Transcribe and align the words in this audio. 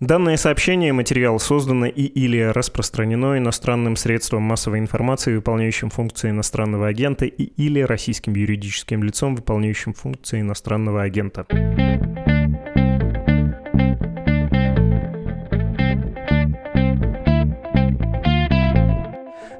Данное 0.00 0.36
сообщение, 0.36 0.92
материал 0.92 1.40
создано 1.40 1.86
и 1.86 2.02
или 2.02 2.38
распространено 2.38 3.38
иностранным 3.38 3.96
средством 3.96 4.42
массовой 4.42 4.78
информации, 4.78 5.34
выполняющим 5.34 5.88
функции 5.88 6.28
иностранного 6.28 6.88
агента, 6.88 7.24
и 7.24 7.44
или 7.44 7.80
российским 7.80 8.34
юридическим 8.34 9.02
лицом, 9.02 9.34
выполняющим 9.36 9.94
функции 9.94 10.42
иностранного 10.42 11.02
агента. 11.02 11.46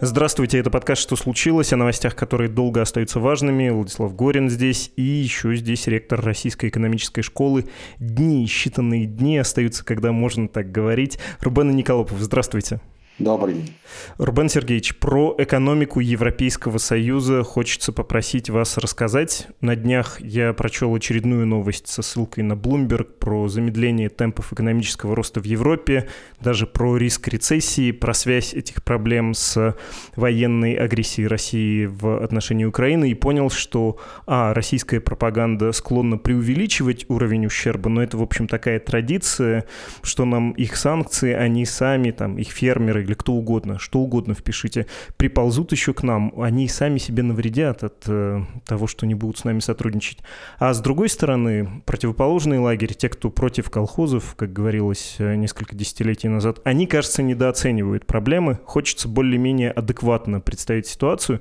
Здравствуйте, 0.03 0.59
это 0.59 0.69
подкаст 0.69 1.01
«Что 1.01 1.17
случилось?» 1.17 1.73
о 1.73 1.77
новостях, 1.79 2.15
которые 2.15 2.51
долго 2.51 2.83
остаются 2.83 3.19
важными. 3.19 3.71
Владислав 3.71 4.15
Горин 4.15 4.51
здесь 4.51 4.93
и 4.97 5.03
еще 5.03 5.57
здесь 5.57 5.87
ректор 5.87 6.21
Российской 6.21 6.69
экономической 6.69 7.23
школы. 7.23 7.65
Дни, 7.99 8.45
считанные 8.45 9.07
дни 9.07 9.39
остаются, 9.39 9.83
когда 9.87 10.13
можно 10.13 10.49
так 10.49 10.71
говорить. 10.71 11.19
Рубен 11.41 11.75
Николопов, 11.75 12.19
здравствуйте. 12.21 12.81
Добрый 13.19 13.55
день. 13.55 13.73
Рубен 14.19 14.51
Сергеевич, 14.51 14.97
про 14.97 15.35
экономику 15.39 16.01
Европейского 16.01 16.77
Союза 16.77 17.43
хочется 17.45 17.91
попросить 17.91 18.51
вас 18.51 18.77
рассказать. 18.77 19.49
На 19.63 19.75
днях 19.75 20.21
я 20.21 20.53
прочел 20.53 20.95
очередную 20.95 21.47
новость 21.47 21.89
со 21.89 22.03
ссылкой 22.03 22.45
на 22.45 22.53
Bloomberg 22.53 23.05
про 23.19 23.49
замедление 23.49 24.11
темпов 24.11 24.53
экономического 24.53 25.17
роста 25.17 25.41
в 25.41 25.45
Европе, 25.45 26.09
даже 26.41 26.67
про 26.67 26.99
риск 26.99 27.29
рецессии, 27.29 27.91
про 27.91 28.13
связь 28.13 28.53
этих 28.53 28.85
проблем 28.85 29.33
с 29.33 29.75
военной 30.15 30.75
агрессией 30.75 31.27
России 31.27 31.87
в 31.87 32.23
отношении 32.23 32.67
Украины 32.67 33.11
и 33.11 33.15
понял, 33.15 33.49
что, 33.49 33.99
а, 34.27 34.53
российская 34.53 35.01
пропаганда 35.01 35.73
склонна 35.73 36.19
преувеличивать 36.19 37.07
уровень 37.09 37.47
ущерба, 37.47 37.89
но 37.89 38.03
это, 38.03 38.19
в 38.19 38.23
общем, 38.23 38.47
такая 38.47 38.79
традиция, 38.79 39.65
что 40.03 40.27
нам 40.27 40.51
их 40.51 40.77
санкции, 40.77 41.33
они 41.33 41.65
сами, 41.65 42.11
там, 42.11 42.37
их 42.37 42.49
фермеры 42.49 43.06
или 43.07 43.15
кто 43.15 43.33
угодно, 43.33 43.79
что 43.79 44.01
угодно 44.01 44.35
впишите, 44.35 44.87
приползут 45.17 45.73
еще 45.73 45.95
к 45.95 46.03
нам, 46.03 46.33
они 46.41 46.69
сами 46.69 46.99
себе 46.99 47.23
навредят 47.23 47.85
от 47.85 48.05
э, 48.07 48.43
того, 48.67 48.87
что 48.87 49.07
не 49.07 49.15
будут 49.15 49.39
с 49.39 49.45
нами 49.45 49.61
сотрудничать. 49.61 50.19
А 50.59 50.75
с 50.75 50.81
другой 50.81 51.09
стороны, 51.09 51.83
противоположный 51.87 52.59
лагерь, 52.59 52.95
те, 52.95 53.09
кто 53.09 53.31
против 53.31 53.71
колхозов, 53.71 54.35
как 54.37 54.53
говорилось 54.53 55.17
э, 55.19 55.37
несколько 55.37 55.75
десятилетий 55.75 56.29
назад, 56.29 56.61
они, 56.65 56.87
кажется, 56.87 57.23
недооценивают 57.23 58.07
проблемы. 58.07 58.59
Хочется 58.65 59.09
более-менее 59.09 59.71
адекватно 59.71 60.41
представить 60.41 60.87
ситуацию. 60.87 61.41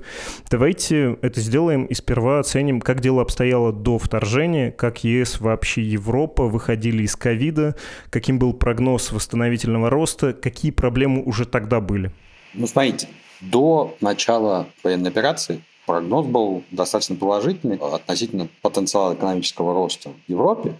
Давайте 0.50 1.18
это 1.22 1.40
сделаем 1.40 1.84
и 1.84 1.94
сперва 1.94 2.38
оценим, 2.38 2.80
как 2.80 3.00
дело 3.00 3.22
обстояло 3.22 3.72
до 3.72 3.98
вторжения, 3.98 4.70
как 4.70 5.04
ЕС, 5.04 5.40
вообще 5.40 5.82
Европа 5.82 6.44
выходили 6.44 7.02
из 7.02 7.16
ковида, 7.16 7.74
каким 8.10 8.38
был 8.38 8.52
прогноз 8.52 9.10
восстановительного 9.10 9.90
роста, 9.90 10.32
какие 10.32 10.70
проблемы 10.70 11.22
уже 11.22 11.44
тогда 11.60 11.80
были? 11.80 12.10
Ну, 12.52 12.66
смотрите, 12.66 13.08
до 13.40 13.96
начала 14.00 14.66
военной 14.84 15.10
операции 15.10 15.62
прогноз 15.86 16.26
был 16.26 16.62
достаточно 16.70 17.16
положительный 17.16 17.76
относительно 17.76 18.48
потенциала 18.60 19.14
экономического 19.14 19.72
роста 19.72 20.10
в 20.10 20.30
Европе, 20.30 20.74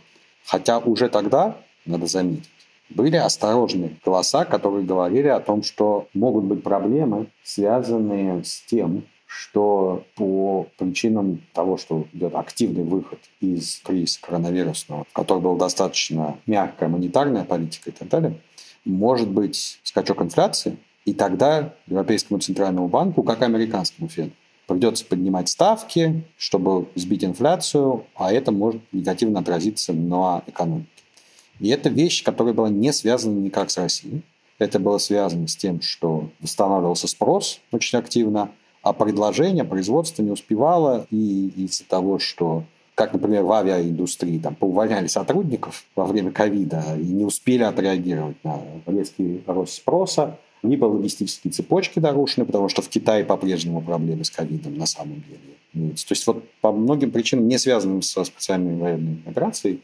хотя 0.45 0.79
уже 0.79 1.09
тогда, 1.09 1.57
надо 1.87 2.07
заметить, 2.07 2.51
были 2.91 3.17
осторожные 3.17 3.97
голоса, 4.05 4.45
которые 4.45 4.85
говорили 4.85 5.29
о 5.29 5.41
том, 5.41 5.63
что 5.63 6.09
могут 6.13 6.45
быть 6.45 6.63
проблемы, 6.63 7.27
связанные 7.43 8.45
с 8.45 8.63
тем, 8.67 9.05
что 9.27 10.05
по 10.15 10.67
причинам 10.79 11.41
того, 11.53 11.79
что 11.79 12.05
идет 12.13 12.35
активный 12.35 12.85
выход 12.85 13.19
из 13.41 13.81
кризиса 13.85 14.21
коронавирусного, 14.21 15.05
в 15.05 15.13
котором 15.13 15.43
была 15.43 15.57
достаточно 15.57 16.39
мягкая 16.47 16.89
монетарная 16.89 17.45
политика 17.45 17.91
и 17.91 17.93
так 17.93 18.09
далее, 18.09 18.35
может 18.91 19.29
быть 19.29 19.79
скачок 19.83 20.23
инфляции, 20.23 20.79
и 21.05 21.13
тогда 21.13 21.75
Европейскому 21.87 22.41
центральному 22.41 22.89
банку, 22.89 23.23
как 23.23 23.43
американскому 23.43 24.09
Феду, 24.09 24.33
придется 24.67 25.05
поднимать 25.05 25.49
ставки, 25.49 26.25
чтобы 26.37 26.89
сбить 26.95 27.25
инфляцию, 27.25 28.05
а 28.17 28.33
это 28.33 28.51
может 28.51 28.83
негативно 28.93 29.41
отразиться 29.41 29.93
на 29.93 30.43
экономике. 30.47 30.89
И 31.61 31.69
это 31.69 31.89
вещь, 31.89 32.23
которая 32.23 32.53
была 32.53 32.69
не 32.69 32.93
связана 32.93 33.39
никак 33.39 33.71
с 33.71 33.79
Россией. 33.79 34.23
Это 34.59 34.79
было 34.79 34.99
связано 34.99 35.49
с 35.49 35.57
тем, 35.57 35.81
что 35.81 36.31
восстанавливался 36.41 37.09
спрос 37.09 37.61
очень 37.73 37.99
активно, 37.99 38.51
а 38.83 38.93
предложение, 38.93 39.65
производство 39.65 40.23
не 40.23 40.31
успевало, 40.31 41.07
и 41.11 41.49
из-за 41.57 41.85
того, 41.85 42.19
что 42.19 42.65
как, 42.97 43.13
например, 43.13 43.43
в 43.43 43.53
авиаиндустрии, 43.53 44.39
там, 44.39 44.55
поувольняли 44.55 45.07
сотрудников 45.07 45.85
во 45.95 46.07
время 46.07 46.33
ковида 46.33 46.97
и 46.99 47.05
не 47.05 47.27
успели 47.27 47.63
отреагировать 47.63 48.43
на 48.43 48.63
резкий 48.87 49.43
рост 49.47 49.75
спроса, 49.75 50.39
либо 50.63 50.87
логистические 50.87 51.53
цепочки 51.53 51.99
нарушены, 51.99 52.47
потому 52.47 52.71
что 52.71 52.81
в 52.81 52.89
Китае 52.89 53.23
по-прежнему 53.23 53.83
проблемы 53.83 54.25
с 54.25 54.31
ковидом 54.31 54.79
на 54.79 54.87
самом 54.87 55.23
деле. 55.29 55.95
То 55.95 56.13
есть 56.13 56.27
вот 56.27 56.43
по 56.63 56.73
многим 56.73 57.11
причинам, 57.11 57.47
не 57.47 57.59
связанным 57.59 58.01
со 58.01 58.25
специальной 58.25 58.77
военной 58.77 59.19
операцией, 59.27 59.83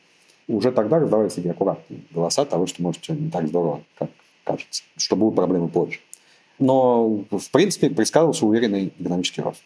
уже 0.49 0.73
тогда 0.73 0.99
раздавались 0.99 1.35
такие 1.35 1.51
аккуратные 1.51 2.01
голоса 2.13 2.47
того, 2.47 2.67
что 2.67 2.83
может 2.83 3.03
все 3.03 3.13
не 3.13 3.31
так 3.31 3.47
здорово, 3.47 3.83
как 3.99 4.11
кажется, 4.43 4.83
что 4.97 5.17
будут 5.17 5.37
проблемы 5.37 5.69
позже. 5.69 5.99
Но, 6.59 7.25
в 7.31 7.51
принципе, 7.53 7.91
предсказывался 7.91 8.47
уверенный 8.47 8.91
экономический 8.99 9.43
рост. 9.43 9.63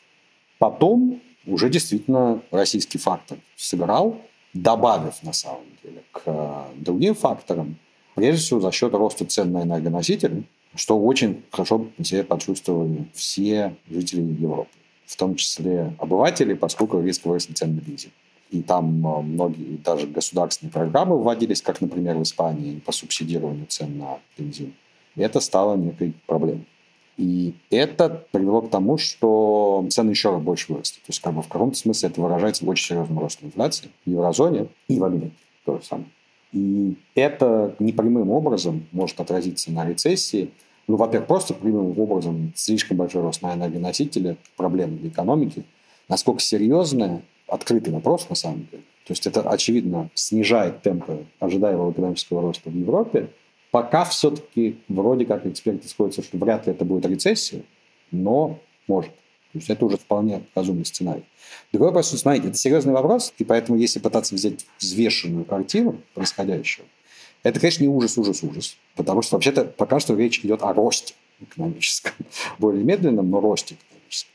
Потом 0.58 1.20
уже 1.46 1.68
действительно 1.68 2.42
российский 2.50 2.98
фактор 2.98 3.38
сыграл, 3.56 4.18
добавив 4.52 5.22
на 5.22 5.32
самом 5.32 5.64
деле 5.82 6.02
к 6.12 6.22
э, 6.26 6.64
другим 6.76 7.14
факторам, 7.14 7.76
прежде 8.14 8.42
всего 8.42 8.60
за 8.60 8.72
счет 8.72 8.92
роста 8.94 9.24
цен 9.24 9.52
на 9.52 9.62
энергоносители, 9.62 10.44
что 10.74 10.98
очень 10.98 11.42
хорошо 11.50 11.86
на 11.96 12.04
себе 12.04 12.24
почувствовали 12.24 13.06
все 13.14 13.76
жители 13.88 14.20
Европы, 14.20 14.70
в 15.06 15.16
том 15.16 15.36
числе 15.36 15.94
обыватели, 15.98 16.54
поскольку 16.54 17.00
резко 17.00 17.28
выросли 17.28 17.52
цены 17.52 17.74
на 17.74 17.80
бензин. 17.80 18.10
И 18.50 18.62
там 18.62 19.06
э, 19.06 19.22
многие 19.22 19.76
даже 19.78 20.06
государственные 20.06 20.72
программы 20.72 21.18
вводились, 21.18 21.62
как, 21.62 21.80
например, 21.80 22.16
в 22.16 22.22
Испании, 22.22 22.78
по 22.80 22.92
субсидированию 22.92 23.66
цен 23.66 23.98
на 23.98 24.18
бензин. 24.38 24.74
И 25.16 25.22
это 25.22 25.40
стало 25.40 25.76
некой 25.76 26.14
проблемой. 26.26 26.66
И 27.16 27.54
это 27.70 28.26
привело 28.30 28.60
к 28.62 28.70
тому, 28.70 28.98
что 28.98 29.86
цены 29.90 30.10
еще 30.10 30.36
больше 30.38 30.72
выросли. 30.72 30.96
То 30.96 31.08
есть, 31.08 31.20
как 31.20 31.34
бы 31.34 31.42
в 31.42 31.48
каком-то 31.48 31.76
смысле 31.76 32.10
это 32.10 32.20
выражается 32.20 32.64
в 32.64 32.68
очень 32.68 32.88
серьезном 32.88 33.18
росте 33.18 33.46
инфляции 33.46 33.88
в 34.04 34.10
еврозоне 34.10 34.66
и 34.88 34.98
в 34.98 35.04
Америке. 35.04 35.32
То 35.64 35.78
же 35.78 35.84
самое. 35.84 36.08
И 36.52 36.96
это 37.14 37.74
непрямым 37.78 38.30
образом 38.30 38.86
может 38.92 39.18
отразиться 39.20 39.72
на 39.72 39.86
рецессии. 39.86 40.50
Ну, 40.86 40.96
во-первых, 40.96 41.26
просто 41.26 41.54
прямым 41.54 41.98
образом 41.98 42.52
слишком 42.54 42.98
большой 42.98 43.22
рост 43.22 43.42
на 43.42 43.54
энергоносители, 43.54 44.36
проблемы 44.56 44.98
для 44.98 45.08
экономики. 45.08 45.64
Насколько 46.08 46.40
серьезная, 46.40 47.22
открытый 47.48 47.92
вопрос 47.92 48.28
на 48.28 48.36
самом 48.36 48.68
деле. 48.70 48.82
То 49.06 49.12
есть 49.12 49.26
это, 49.26 49.40
очевидно, 49.42 50.10
снижает 50.14 50.82
темпы 50.82 51.26
ожидаемого 51.40 51.92
экономического 51.92 52.42
роста 52.42 52.70
в 52.70 52.74
Европе, 52.74 53.28
Пока 53.76 54.06
все-таки 54.06 54.78
вроде 54.88 55.26
как 55.26 55.44
эксперты 55.44 55.86
сходятся, 55.86 56.22
что 56.22 56.38
вряд 56.38 56.66
ли 56.66 56.72
это 56.72 56.86
будет 56.86 57.04
рецессия, 57.04 57.60
но 58.10 58.58
может. 58.86 59.10
То 59.10 59.58
есть 59.58 59.68
это 59.68 59.84
уже 59.84 59.98
вполне 59.98 60.44
разумный 60.54 60.86
сценарий. 60.86 61.24
Другой 61.72 61.88
вопрос, 61.88 62.08
смотрите, 62.08 62.48
это 62.48 62.56
серьезный 62.56 62.94
вопрос, 62.94 63.34
и 63.36 63.44
поэтому 63.44 63.76
если 63.76 63.98
пытаться 63.98 64.34
взять 64.34 64.64
взвешенную 64.78 65.44
картину 65.44 66.00
происходящего, 66.14 66.86
это, 67.42 67.60
конечно, 67.60 67.82
не 67.82 67.90
ужас, 67.90 68.16
ужас, 68.16 68.42
ужас, 68.42 68.78
потому 68.94 69.20
что 69.20 69.36
вообще-то 69.36 69.66
пока 69.66 70.00
что 70.00 70.16
речь 70.16 70.40
идет 70.42 70.62
о 70.62 70.72
росте 70.72 71.12
экономическом, 71.42 72.12
более 72.58 72.82
медленном, 72.82 73.28
но 73.28 73.40
росте 73.40 73.74
экономическом. 73.74 74.32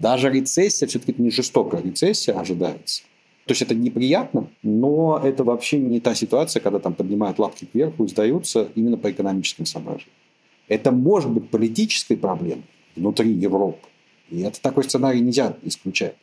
Даже 0.00 0.28
рецессия, 0.28 0.86
все-таки 0.86 1.12
это 1.12 1.22
не 1.22 1.30
жестокая 1.30 1.80
рецессия 1.80 2.38
ожидается. 2.38 3.04
То 3.46 3.52
есть 3.52 3.62
это 3.62 3.74
неприятно, 3.74 4.48
но 4.62 5.20
это 5.22 5.42
вообще 5.42 5.78
не 5.78 6.00
та 6.00 6.14
ситуация, 6.14 6.60
когда 6.60 6.78
там 6.78 6.94
поднимают 6.94 7.38
лапки 7.38 7.64
кверху 7.64 8.04
и 8.04 8.08
сдаются 8.08 8.68
именно 8.74 8.96
по 8.96 9.10
экономическим 9.10 9.66
соображениям. 9.66 10.14
Это 10.68 10.92
может 10.92 11.30
быть 11.30 11.50
политической 11.50 12.16
проблемой 12.16 12.64
внутри 12.94 13.32
Европы. 13.32 13.88
И 14.30 14.40
это 14.40 14.60
такой 14.62 14.84
сценарий 14.84 15.20
нельзя 15.20 15.56
исключать, 15.62 16.14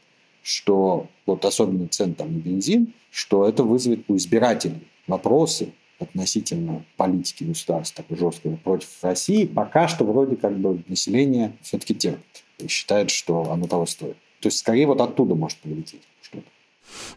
что 0.41 1.07
вот 1.25 1.43
особенно 1.43 1.87
цен 1.89 2.13
там 2.13 2.33
на 2.33 2.37
бензин, 2.37 2.93
что 3.11 3.47
это 3.47 3.63
вызовет 3.63 4.05
у 4.07 4.15
избирателей 4.15 4.87
вопросы 5.05 5.73
относительно 5.99 6.85
политики 6.95 7.43
государства 7.43 8.03
такой 8.03 8.17
жесткой 8.17 8.57
против 8.57 8.87
России. 9.01 9.45
Пока 9.45 9.87
что 9.87 10.05
вроде 10.05 10.37
как 10.37 10.57
бы 10.57 10.81
население 10.87 11.57
все-таки 11.61 11.93
терпит 11.93 12.43
и 12.59 12.67
считает, 12.67 13.09
что 13.11 13.51
оно 13.51 13.67
того 13.67 13.85
стоит. 13.85 14.15
То 14.39 14.47
есть 14.47 14.59
скорее 14.59 14.87
вот 14.87 15.01
оттуда 15.01 15.35
может 15.35 15.57
прилететь 15.59 16.01
что-то. 16.21 16.47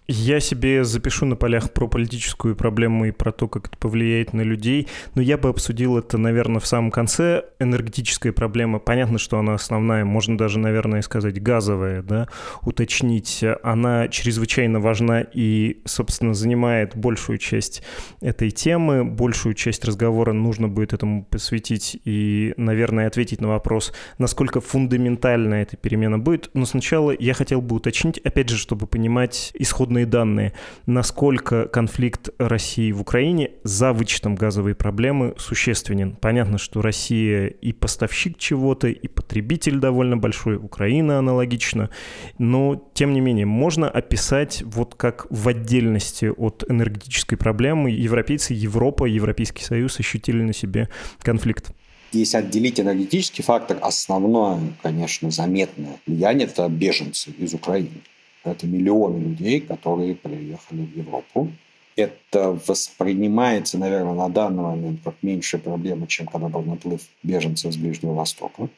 Я 0.09 0.41
себе 0.41 0.85
запишу 0.85 1.27
на 1.27 1.37
полях 1.37 1.73
про 1.73 1.89
политическую 1.89 2.57
проблему 2.57 3.07
и 3.07 3.11
про 3.13 3.33
то, 3.33 3.49
как 3.49 3.69
это 3.69 3.79
повлияет 3.79 4.33
на 4.33 4.43
людей, 4.43 4.89
но 5.15 5.23
я 5.23 5.39
бы 5.39 5.49
обсудил 5.49 5.97
это, 5.97 6.19
наверное, 6.19 6.61
в 6.61 6.67
самом 6.67 6.91
конце. 6.91 7.45
Энергетическая 7.61 8.33
проблема, 8.33 8.79
понятно, 8.79 9.19
что 9.19 9.39
она 9.39 9.55
основная, 9.55 10.05
можно 10.05 10.37
даже, 10.37 10.59
наверное, 10.59 11.03
сказать 11.03 11.41
газовая, 11.43 12.03
да, 12.03 12.29
уточнить. 12.63 13.45
Она 13.63 14.09
чрезвычайно 14.09 14.81
важна 14.81 15.21
и, 15.21 15.81
собственно, 15.85 16.35
занимает 16.35 16.97
большую 16.97 17.39
часть 17.39 17.83
этой 18.21 18.51
темы, 18.51 19.05
большую 19.05 19.55
часть 19.55 19.85
разговора 19.85 20.33
нужно 20.33 20.69
будет 20.69 20.93
этому 20.93 21.25
посвятить 21.25 22.01
и, 22.05 22.55
наверное, 22.57 23.07
ответить 23.07 23.41
на 23.41 23.49
вопрос, 23.49 23.93
насколько 24.19 24.61
фундаментальна 24.61 25.55
эта 25.55 25.77
перемена 25.77 26.19
будет. 26.19 26.51
Но 26.55 26.67
сначала 26.67 27.15
я 27.19 27.35
хотел 27.35 27.61
бы 27.63 27.77
уточнить, 27.77 28.19
опять 28.19 28.49
же, 28.49 28.57
чтобы 28.57 28.87
понимать 28.87 29.53
исходные 29.62 30.06
данные, 30.06 30.53
насколько 30.87 31.67
конфликт 31.67 32.31
России 32.38 32.93
в 32.93 33.00
Украине 33.00 33.53
за 33.64 33.93
вычетом 33.93 34.35
газовой 34.35 34.75
проблемы 34.75 35.35
существенен. 35.38 36.17
Понятно, 36.17 36.59
что 36.59 36.82
Россия 36.82 37.47
и 37.47 37.73
поставщик 37.73 38.38
чего-то, 38.38 38.88
и 38.88 39.09
потребитель 39.09 39.79
довольно 39.79 40.17
большой, 40.17 40.56
Украина 40.56 41.19
аналогично, 41.19 41.91
но 42.38 42.91
тем 42.94 43.12
не 43.12 43.20
менее 43.20 43.47
можно 43.47 43.88
описать 43.88 44.62
вот 44.64 44.94
как 44.94 45.26
в 45.31 45.49
отдельности 45.49 46.26
от 46.26 46.65
энергетической 46.69 47.37
проблемы 47.37 47.91
европейцы, 47.91 48.55
Европа, 48.55 49.05
Европейский 49.05 49.65
Союз 49.65 49.99
ощутили 50.00 50.43
на 50.43 50.53
себе 50.53 50.88
конфликт. 51.20 51.73
Если 52.12 52.37
отделить 52.37 52.79
энергетический 52.79 53.43
фактор, 53.43 53.79
основное, 53.81 54.61
конечно, 54.82 55.31
заметное 55.31 55.97
влияние– 56.06 56.47
это 56.53 56.69
беженцы 56.69 57.31
из 57.38 57.55
Украины. 57.55 58.03
Это 58.44 58.67
миллионы 58.67 59.19
людей, 59.19 59.61
которые 59.61 60.17
приехали 60.17 60.83
в 60.83 60.97
Европу. 60.97 61.53
Это 61.94 62.59
воспринимается, 62.67 63.79
наверное, 63.79 64.15
на 64.15 64.29
данный 64.29 64.62
момент 64.62 65.00
как 65.05 65.15
меньшая 65.23 65.61
проблема, 65.61 66.06
чем 66.06 66.27
когда 66.27 66.49
был 66.49 66.62
наплыв 66.62 67.03
беженцев 67.23 67.73
с 67.73 67.77
Ближнего 67.77 68.15
Востока. 68.15 68.69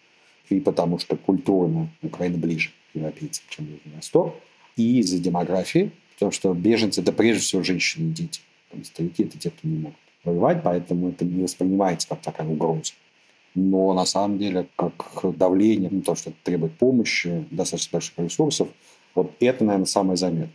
И 0.51 0.61
потому 0.61 0.99
что 0.99 1.17
культурно 1.17 1.89
Украина 2.03 2.37
ближе 2.37 2.71
к 2.93 2.97
европейцам, 2.97 3.45
чем 3.49 3.67
Ближний 3.67 3.93
Восток. 3.97 4.35
И 4.77 4.99
из-за 4.99 5.19
демографии, 5.19 5.93
потому 6.15 6.33
что 6.33 6.53
беженцы– 6.53 7.01
это 7.03 7.13
прежде 7.13 7.43
всего 7.43 7.63
женщины 7.63 8.11
и 8.11 8.13
дети. 8.13 8.41
Старики– 8.83 9.23
это 9.25 9.39
те, 9.39 9.51
кто 9.51 9.69
не 9.69 9.79
могут 9.79 9.99
воевать, 10.25 10.63
поэтому 10.63 11.11
это 11.11 11.25
не 11.25 11.45
воспринимается 11.45 12.09
как 12.09 12.21
такая 12.21 12.49
угроза. 12.49 12.93
Но 13.55 13.95
на 13.95 14.05
самом 14.05 14.39
деле, 14.39 14.67
как 14.75 15.21
давление, 15.37 15.89
ну, 15.93 16.03
то, 16.03 16.17
что 16.17 16.33
требует 16.43 16.73
помощи, 16.77 17.47
достаточно 17.51 17.97
больших 17.97 18.19
ресурсов– 18.19 18.69
вот 19.15 19.33
это, 19.41 19.65
наверное, 19.65 19.87
самое 19.87 20.17
заметное. 20.17 20.51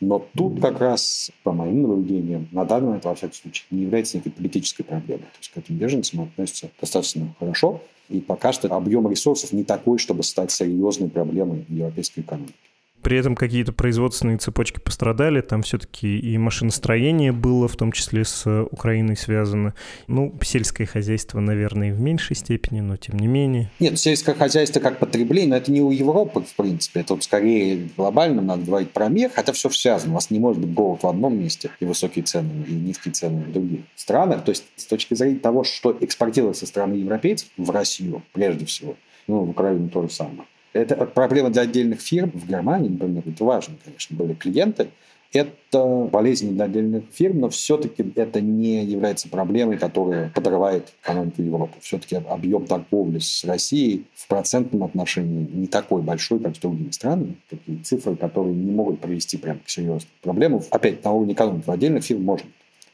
Но 0.00 0.26
тут 0.34 0.62
как 0.62 0.80
раз, 0.80 1.30
по 1.42 1.52
моим 1.52 1.82
наблюдениям, 1.82 2.48
на 2.52 2.64
данный 2.64 2.86
момент, 2.86 3.04
во 3.04 3.14
всяком 3.14 3.34
случае, 3.34 3.66
не 3.70 3.82
является 3.82 4.16
некой 4.16 4.32
политической 4.32 4.82
проблемой. 4.82 5.24
То 5.24 5.38
есть 5.38 5.50
к 5.52 5.58
этим 5.58 5.76
беженцам 5.76 6.22
относятся 6.22 6.70
достаточно 6.80 7.34
хорошо. 7.38 7.82
И 8.08 8.20
пока 8.20 8.52
что 8.52 8.74
объем 8.74 9.08
ресурсов 9.10 9.52
не 9.52 9.62
такой, 9.62 9.98
чтобы 9.98 10.22
стать 10.22 10.50
серьезной 10.50 11.10
проблемой 11.10 11.66
европейской 11.68 12.20
экономики. 12.20 12.54
При 13.02 13.16
этом 13.16 13.34
какие-то 13.34 13.72
производственные 13.72 14.38
цепочки 14.38 14.78
пострадали, 14.78 15.40
там 15.40 15.62
все-таки 15.62 16.18
и 16.18 16.36
машиностроение 16.36 17.32
было, 17.32 17.66
в 17.66 17.76
том 17.76 17.92
числе 17.92 18.24
с 18.24 18.64
Украиной 18.70 19.16
связано. 19.16 19.74
Ну, 20.06 20.34
сельское 20.42 20.86
хозяйство, 20.86 21.40
наверное, 21.40 21.94
в 21.94 22.00
меньшей 22.00 22.36
степени, 22.36 22.80
но 22.80 22.96
тем 22.96 23.18
не 23.18 23.26
менее. 23.26 23.70
Нет, 23.80 23.98
сельское 23.98 24.34
хозяйство 24.34 24.80
как 24.80 24.98
потребление, 24.98 25.50
но 25.50 25.56
это 25.56 25.72
не 25.72 25.80
у 25.80 25.90
Европы, 25.90 26.42
в 26.42 26.54
принципе. 26.54 27.00
Это 27.00 27.14
вот 27.14 27.24
скорее 27.24 27.88
глобально 27.96 28.42
надо 28.42 28.64
говорить 28.64 28.90
про 28.90 29.08
мир, 29.08 29.30
хотя 29.34 29.52
все 29.52 29.70
связано. 29.70 30.12
У 30.12 30.14
вас 30.14 30.30
не 30.30 30.38
может 30.38 30.60
быть 30.60 30.74
голод 30.74 31.02
в 31.02 31.06
одном 31.06 31.38
месте 31.38 31.70
и 31.80 31.84
высокие 31.84 32.24
цены, 32.24 32.64
и 32.68 32.72
низкие 32.72 33.12
цены 33.12 33.44
в 33.44 33.52
других 33.52 33.80
странах. 33.96 34.44
То 34.44 34.50
есть 34.50 34.64
с 34.76 34.84
точки 34.84 35.14
зрения 35.14 35.38
того, 35.38 35.64
что 35.64 35.96
экспортируется 36.00 36.60
со 36.60 36.66
стороны 36.66 36.94
европейцев 36.94 37.48
в 37.56 37.70
Россию, 37.70 38.22
прежде 38.32 38.66
всего, 38.66 38.96
ну, 39.26 39.44
в 39.44 39.50
Украину 39.50 39.88
то 39.88 40.02
же 40.02 40.10
самое 40.10 40.44
это 40.72 41.06
проблема 41.06 41.50
для 41.50 41.62
отдельных 41.62 42.00
фирм. 42.00 42.30
В 42.34 42.46
Германии, 42.46 42.88
например, 42.88 43.22
это 43.26 43.44
важно, 43.44 43.74
конечно, 43.84 44.16
были 44.16 44.34
клиенты. 44.34 44.88
Это 45.32 46.08
болезнь 46.10 46.54
для 46.54 46.64
отдельных 46.64 47.04
фирм, 47.12 47.38
но 47.38 47.48
все-таки 47.50 48.04
это 48.16 48.40
не 48.40 48.84
является 48.84 49.28
проблемой, 49.28 49.78
которая 49.78 50.30
подрывает 50.30 50.92
экономику 51.02 51.42
Европы. 51.42 51.74
Все-таки 51.80 52.16
объем 52.16 52.66
торговли 52.66 53.20
с 53.20 53.44
Россией 53.44 54.06
в 54.14 54.26
процентном 54.26 54.82
отношении 54.82 55.48
не 55.52 55.68
такой 55.68 56.02
большой, 56.02 56.40
как 56.40 56.56
с 56.56 56.58
другими 56.58 56.90
странами. 56.90 57.36
Такие 57.48 57.78
цифры, 57.78 58.16
которые 58.16 58.56
не 58.56 58.72
могут 58.72 59.00
привести 59.00 59.36
прямо 59.36 59.60
к 59.60 59.68
серьезным 59.70 60.10
проблемам. 60.20 60.62
Опять, 60.70 61.04
на 61.04 61.12
уровне 61.12 61.34
экономики 61.34 61.70
отдельных 61.70 62.02
фирм 62.02 62.24
может 62.24 62.46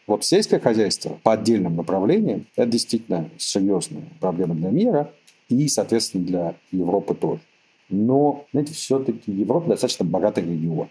Вот 0.07 0.23
сельское 0.23 0.61
хозяйство 0.61 1.19
по 1.23 1.33
отдельным 1.33 1.75
направлениям– 1.75 2.45
это 2.57 2.69
действительно 2.69 3.31
серьезная 3.39 4.05
проблема 4.21 4.55
для 4.55 4.69
мира 4.69 5.11
и, 5.49 5.67
соответственно, 5.69 6.25
для 6.27 6.55
Европы 6.71 7.15
тоже. 7.15 7.41
Но, 7.89 8.47
знаете, 8.53 8.75
все-таки 8.75 9.31
Европа 9.31 9.71
достаточно 9.71 10.05
богатый 10.05 10.45
регион. 10.45 10.89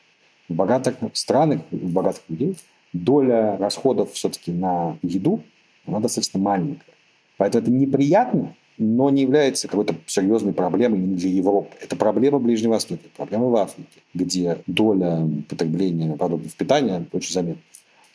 В 0.48 0.54
богатых 0.54 0.96
странах, 1.14 1.62
в 1.72 1.92
богатых 1.92 2.24
людей 2.30 2.56
доля 2.94 3.58
расходов 3.58 4.14
все-таки 4.14 4.52
на 4.52 4.98
еду, 5.02 5.42
она 5.86 6.00
достаточно 6.00 6.40
маленькая. 6.40 6.94
Поэтому 7.38 7.64
это 7.64 7.72
неприятно, 7.72 8.56
но 8.78 9.10
не 9.10 9.24
является 9.24 9.68
какой-то 9.68 9.96
серьезной 10.06 10.54
проблемой 10.54 11.00
для 11.00 11.30
Европы. 11.30 11.76
Это 11.82 11.96
проблема 11.96 12.40
Ближнего 12.40 12.74
Востока, 12.74 13.04
проблема 13.16 13.48
в 13.48 13.56
Африке, 13.56 14.02
где 14.14 14.58
доля 14.68 15.28
потребления 15.50 16.16
продуктов 16.16 16.56
питания 16.56 17.06
очень 17.12 17.34
заметна. 17.34 17.62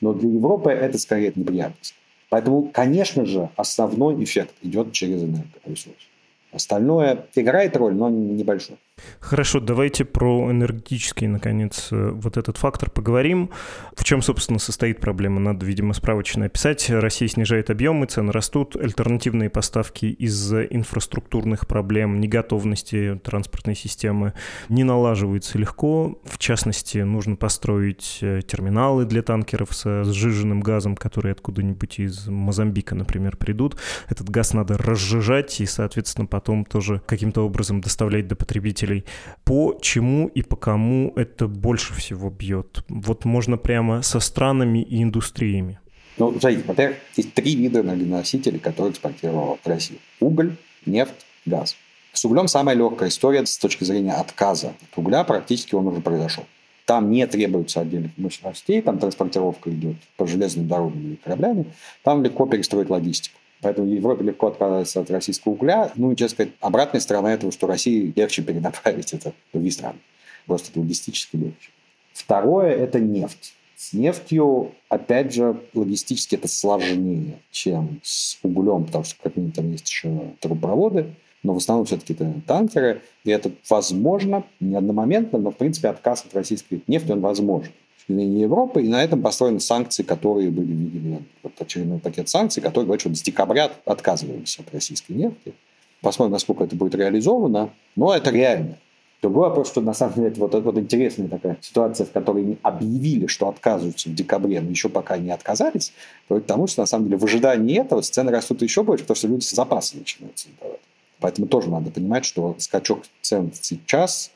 Но 0.00 0.14
для 0.14 0.30
Европы 0.30 0.70
это 0.70 0.98
скорее 0.98 1.32
неприятность. 1.34 1.94
Поэтому, 2.30 2.62
конечно 2.72 3.26
же, 3.26 3.50
основной 3.56 4.22
эффект 4.22 4.54
идет 4.62 4.92
через 4.92 5.22
энергоресурсы. 5.22 6.06
Остальное 6.52 7.26
играет 7.34 7.76
роль, 7.76 7.94
но 7.94 8.08
небольшой. 8.08 8.76
Хорошо, 9.20 9.60
давайте 9.60 10.04
про 10.04 10.50
энергетический, 10.50 11.26
наконец, 11.26 11.88
э, 11.90 12.10
вот 12.12 12.36
этот 12.36 12.56
фактор 12.56 12.90
поговорим. 12.90 13.50
В 13.94 14.04
чем, 14.04 14.22
собственно, 14.22 14.58
состоит 14.58 15.00
проблема? 15.00 15.40
Надо, 15.40 15.66
видимо, 15.66 15.92
справочно 15.92 16.46
описать. 16.46 16.88
Россия 16.88 17.28
снижает 17.28 17.70
объемы, 17.70 18.06
цены 18.06 18.32
растут, 18.32 18.76
альтернативные 18.76 19.50
поставки 19.50 20.06
из-за 20.06 20.62
инфраструктурных 20.64 21.66
проблем, 21.66 22.20
неготовности 22.20 23.20
транспортной 23.22 23.76
системы 23.76 24.32
не 24.68 24.84
налаживаются 24.84 25.58
легко. 25.58 26.18
В 26.24 26.38
частности, 26.38 26.98
нужно 26.98 27.36
построить 27.36 28.18
э, 28.22 28.40
терминалы 28.46 29.04
для 29.04 29.22
танкеров 29.22 29.74
с 29.74 30.04
сжиженным 30.04 30.60
газом, 30.60 30.96
которые 30.96 31.32
откуда-нибудь 31.32 31.98
из 31.98 32.26
Мозамбика, 32.26 32.94
например, 32.94 33.36
придут. 33.36 33.76
Этот 34.08 34.30
газ 34.30 34.54
надо 34.54 34.78
разжижать 34.78 35.60
и, 35.60 35.66
соответственно, 35.66 36.26
потом 36.26 36.64
тоже 36.64 37.02
каким-то 37.06 37.42
образом 37.42 37.80
доставлять 37.80 38.26
до 38.26 38.36
потребителей 38.36 38.89
пользователей, 38.90 39.04
по 39.44 39.78
чему 39.80 40.28
и 40.28 40.42
по 40.42 40.56
кому 40.56 41.12
это 41.16 41.46
больше 41.46 41.94
всего 41.94 42.30
бьет? 42.30 42.84
Вот 42.88 43.24
можно 43.24 43.56
прямо 43.56 44.02
со 44.02 44.20
странами 44.20 44.82
и 44.82 45.02
индустриями. 45.02 45.78
Ну, 46.18 46.30
смотрите, 46.38 46.64
во-первых, 46.66 46.98
есть 47.16 47.34
три 47.34 47.56
вида 47.56 47.80
энергоносителей, 47.80 48.58
которые 48.58 48.92
экспортировала 48.92 49.58
Россия. 49.64 49.98
Уголь, 50.20 50.56
нефть, 50.84 51.26
газ. 51.46 51.76
С 52.12 52.24
углем 52.24 52.48
самая 52.48 52.76
легкая 52.76 53.08
история 53.08 53.46
с 53.46 53.56
точки 53.56 53.84
зрения 53.84 54.12
отказа 54.12 54.68
от 54.68 54.98
угля, 54.98 55.24
практически 55.24 55.74
он 55.76 55.86
уже 55.86 56.00
произошел. 56.00 56.44
Там 56.84 57.10
не 57.10 57.24
требуется 57.26 57.80
отдельных 57.80 58.10
мощностей, 58.18 58.82
там 58.82 58.98
транспортировка 58.98 59.70
идет 59.70 59.96
по 60.16 60.26
железным 60.26 60.66
дорогам 60.66 61.00
или 61.00 61.14
кораблями, 61.14 61.66
там 62.02 62.24
легко 62.24 62.46
перестроить 62.46 62.90
логистику. 62.90 63.39
Поэтому 63.60 63.88
Европе 63.88 64.24
легко 64.24 64.48
отказаться 64.48 65.00
от 65.00 65.10
российского 65.10 65.52
угля. 65.52 65.92
Ну 65.96 66.12
и, 66.12 66.16
честно 66.16 66.34
сказать, 66.34 66.52
обратная 66.60 67.00
сторона 67.00 67.32
этого, 67.32 67.52
что 67.52 67.66
России 67.66 68.12
легче 68.16 68.42
перенаправить 68.42 69.12
это 69.12 69.30
в 69.30 69.52
другие 69.52 69.72
страны. 69.72 69.98
Просто 70.46 70.70
это 70.70 70.80
логистически 70.80 71.36
легче. 71.36 71.70
Второе– 72.12 72.70
это 72.76 72.98
нефть. 72.98 73.54
С 73.76 73.92
нефтью, 73.92 74.72
опять 74.88 75.32
же, 75.32 75.58
логистически 75.74 76.34
это 76.34 76.48
сложнее, 76.48 77.38
чем 77.50 78.00
с 78.02 78.38
углем, 78.42 78.84
потому 78.84 79.04
что 79.04 79.16
как 79.22 79.36
минимум 79.36 79.52
там 79.52 79.72
есть 79.72 79.88
еще 79.88 80.34
трубопроводы, 80.40 81.14
но 81.42 81.54
в 81.54 81.56
основном 81.56 81.86
все-таки 81.86 82.12
это 82.12 82.34
танкеры, 82.46 83.00
и 83.24 83.30
это 83.30 83.50
возможно, 83.70 84.44
не 84.60 84.76
одномоментно, 84.76 85.38
но 85.38 85.50
в 85.50 85.56
принципе 85.56 85.88
отказ 85.88 86.24
от 86.26 86.34
российской 86.34 86.82
нефти, 86.86 87.10
он 87.12 87.20
возможен 87.20 87.72
зрения 88.08 88.42
Европы, 88.42 88.82
и 88.82 88.88
на 88.88 89.02
этом 89.02 89.22
построены 89.22 89.60
санкции, 89.60 90.02
которые 90.02 90.50
были 90.50 90.72
введены. 90.72 91.22
Вот 91.42 91.52
очередной 91.58 91.98
пакет 91.98 92.28
санкций, 92.28 92.62
который 92.62 92.84
говорит, 92.84 93.00
что 93.00 93.14
с 93.14 93.22
декабря 93.22 93.70
отказываемся 93.84 94.62
от 94.62 94.72
российской 94.72 95.12
нефти. 95.12 95.54
Посмотрим, 96.00 96.32
насколько 96.32 96.64
это 96.64 96.76
будет 96.76 96.94
реализовано, 96.94 97.70
но 97.96 98.14
это 98.14 98.30
реально. 98.30 98.78
Другой 99.22 99.48
вопрос, 99.48 99.68
что 99.68 99.82
на 99.82 99.92
самом 99.92 100.14
деле 100.14 100.28
это 100.28 100.40
вот, 100.40 100.54
вот 100.54 100.78
интересная 100.78 101.28
такая 101.28 101.58
ситуация, 101.60 102.06
в 102.06 102.10
которой 102.10 102.42
они 102.42 102.58
объявили, 102.62 103.26
что 103.26 103.48
отказываются 103.48 104.08
в 104.08 104.14
декабре, 104.14 104.62
но 104.62 104.70
еще 104.70 104.88
пока 104.88 105.18
не 105.18 105.30
отказались, 105.30 105.92
приводит 106.26 106.46
к 106.46 106.48
тому, 106.48 106.66
что 106.66 106.80
на 106.80 106.86
самом 106.86 107.06
деле 107.06 107.18
в 107.18 107.24
ожидании 107.24 107.78
этого 107.78 108.00
цены 108.00 108.30
растут 108.30 108.62
еще 108.62 108.82
больше, 108.82 109.04
потому 109.04 109.16
что 109.16 109.28
люди 109.28 109.44
запасы 109.44 109.98
начинают 109.98 110.38
создавать. 110.38 110.80
Поэтому 111.18 111.48
тоже 111.48 111.68
надо 111.68 111.90
понимать, 111.90 112.24
что 112.24 112.54
скачок 112.58 113.02
цен 113.20 113.52
сейчас 113.60 114.30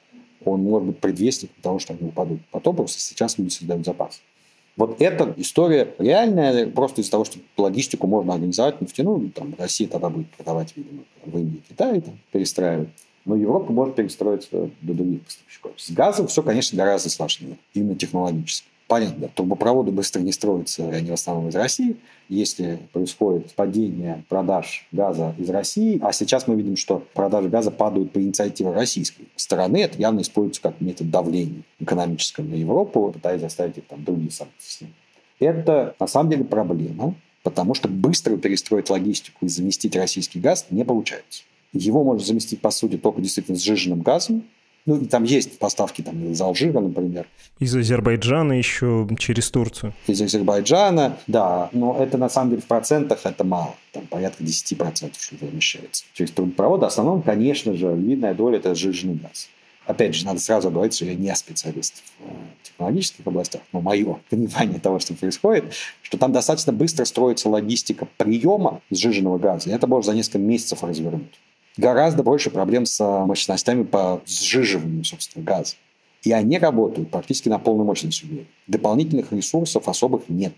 он 0.51 0.63
может 0.63 0.89
быть 0.89 0.99
предвестником 0.99 1.57
того, 1.63 1.79
что 1.79 1.93
они 1.95 2.09
упадут. 2.09 2.41
Потом 2.51 2.77
просто 2.77 3.01
сейчас 3.01 3.39
люди 3.39 3.51
создают 3.51 3.85
запас. 3.85 4.21
Вот 4.77 5.01
эта 5.01 5.33
история 5.37 5.95
реальная, 5.99 6.67
просто 6.67 7.01
из-за 7.01 7.13
того, 7.13 7.25
что 7.25 7.39
логистику 7.57 8.07
можно 8.09 8.35
организовать 8.35 8.81
нефтяную, 8.81 9.31
там, 9.31 9.55
Россия 9.57 9.87
тогда 9.87 10.11
будет 10.11 10.29
продавать, 10.31 10.73
видимо, 10.77 11.05
в 11.25 11.39
Индии, 11.39 11.63
Китае, 11.69 12.01
там, 12.01 12.19
перестраивать. 12.33 12.89
Но 13.25 13.37
Европа 13.37 13.73
может 13.73 13.95
перестроиться 13.95 14.71
до 14.83 14.95
других 14.95 15.23
поставщиков. 15.23 15.73
С 15.77 15.91
газом 15.91 16.27
все, 16.27 16.43
конечно, 16.43 16.77
гораздо 16.77 17.09
сложнее, 17.09 17.57
именно 17.73 17.95
технологически. 17.95 18.67
Понятно, 18.87 19.29
трубопроводы 19.29 19.91
быстро 19.93 20.21
не 20.21 20.31
строятся, 20.31 20.89
они 20.91 21.11
в 21.11 21.15
основном 21.15 21.49
из 21.49 21.55
России. 21.55 21.97
Если 22.29 22.79
происходит 22.93 23.55
падение 23.55 24.25
продаж 24.29 24.87
газа 24.93 25.35
из 25.39 25.49
России, 25.49 25.99
а 26.03 26.13
сейчас 26.13 26.47
мы 26.47 26.55
видим, 26.55 26.77
что 26.77 27.03
продажи 27.15 27.49
газа 27.49 27.71
падают 27.71 28.13
по 28.13 28.21
инициативе 28.21 28.73
российской 28.73 29.29
стороны, 29.37 29.79
это 29.79 29.99
явно 29.99 30.21
используется 30.21 30.61
как 30.61 30.81
метод 30.83 31.11
давления 31.11 31.63
экономического 31.81 32.45
на 32.45 32.55
Европу, 32.55 33.11
пытаясь 33.11 33.41
заставить 33.41 33.79
их 33.79 33.87
там 33.87 34.05
другие 34.05 34.31
санкции. 34.31 34.89
Это 35.39 35.95
на 35.99 36.07
самом 36.07 36.31
деле 36.31 36.45
проблема, 36.45 37.15
потому 37.43 37.75
что 37.75 37.89
быстро 37.89 38.37
перестроить 38.37 38.91
логистику 38.91 39.47
и 39.47 39.49
заместить 39.49 39.97
российский 39.97 40.41
газ 40.41 40.67
не 40.71 40.85
получается. 40.85 41.43
Его 41.73 42.05
можно 42.05 42.25
заместить, 42.25 42.61
по 42.61 42.71
сути, 42.71 42.99
только 42.99 43.23
действительно 43.23 43.59
сжиженным 43.59 44.03
газом, 44.03 44.45
ну, 44.87 45.07
там 45.07 45.25
есть 45.25 45.59
поставки 45.59 46.03
там, 46.03 46.31
из 46.31 46.41
Алжира, 46.41 46.81
например. 46.81 47.27
Из 47.59 47.75
Азербайджана 47.75 48.53
еще 48.53 49.09
через 49.19 49.51
Турцию. 49.51 49.95
Из 50.07 50.21
Азербайджана, 50.21 51.17
да. 51.27 51.71
Но 51.73 51.97
это 51.99 52.19
на 52.19 52.29
самом 52.29 52.51
деле 52.51 52.63
в 52.63 52.67
процентах 52.67 53.21
это 53.25 53.45
мало. 53.45 53.75
Там 53.93 54.07
порядка 54.07 54.45
10% 54.45 55.13
что 55.19 55.37
вымещается. 55.41 56.05
Через 56.13 56.33
трубопроводы. 56.33 56.85
В 56.85 56.89
основном, 56.89 57.23
конечно 57.23 57.73
же, 57.75 57.95
львиная 57.95 58.35
доля– 58.35 58.59
это 58.59 58.75
сжиженный 58.75 59.15
газ. 59.15 59.49
Опять 59.87 60.15
же, 60.15 60.27
надо 60.27 60.41
сразу 60.41 60.71
говорить, 60.71 60.95
что 60.95 61.07
я 61.07 61.15
не 61.15 61.35
специалист 61.35 62.03
в 62.19 62.25
э, 62.25 62.33
технологических 62.63 63.27
областях, 63.27 63.61
но 63.73 63.83
мое 63.83 64.19
понимание 64.31 64.81
того, 64.81 64.99
что 64.99 65.13
происходит, 65.13 65.75
что 66.01 66.17
там 66.17 66.33
достаточно 66.33 66.73
быстро 66.73 67.05
строится 67.05 67.51
логистика 67.51 68.09
приема 68.17 68.81
сжиженного 68.91 69.37
газа, 69.37 69.69
и 69.69 69.73
это 69.75 69.87
можно 69.87 70.13
за 70.13 70.17
несколько 70.17 70.39
месяцев 70.39 70.83
развернуть 70.83 71.39
гораздо 71.77 72.23
больше 72.23 72.51
проблем 72.51 72.87
с 72.87 73.01
а, 73.01 73.27
мощностями 73.27 73.85
по 73.85 74.23
сжиживанию, 74.27 75.05
собственно, 75.05 75.45
газа. 75.45 75.77
И 76.23 76.33
они 76.33 76.59
работают 76.59 77.11
практически 77.11 77.49
на 77.49 77.59
полной 77.59 77.85
мощности. 77.85 78.47
Дополнительных 78.67 79.33
ресурсов 79.33 79.89
особых 79.89 80.29
нет. 80.29 80.55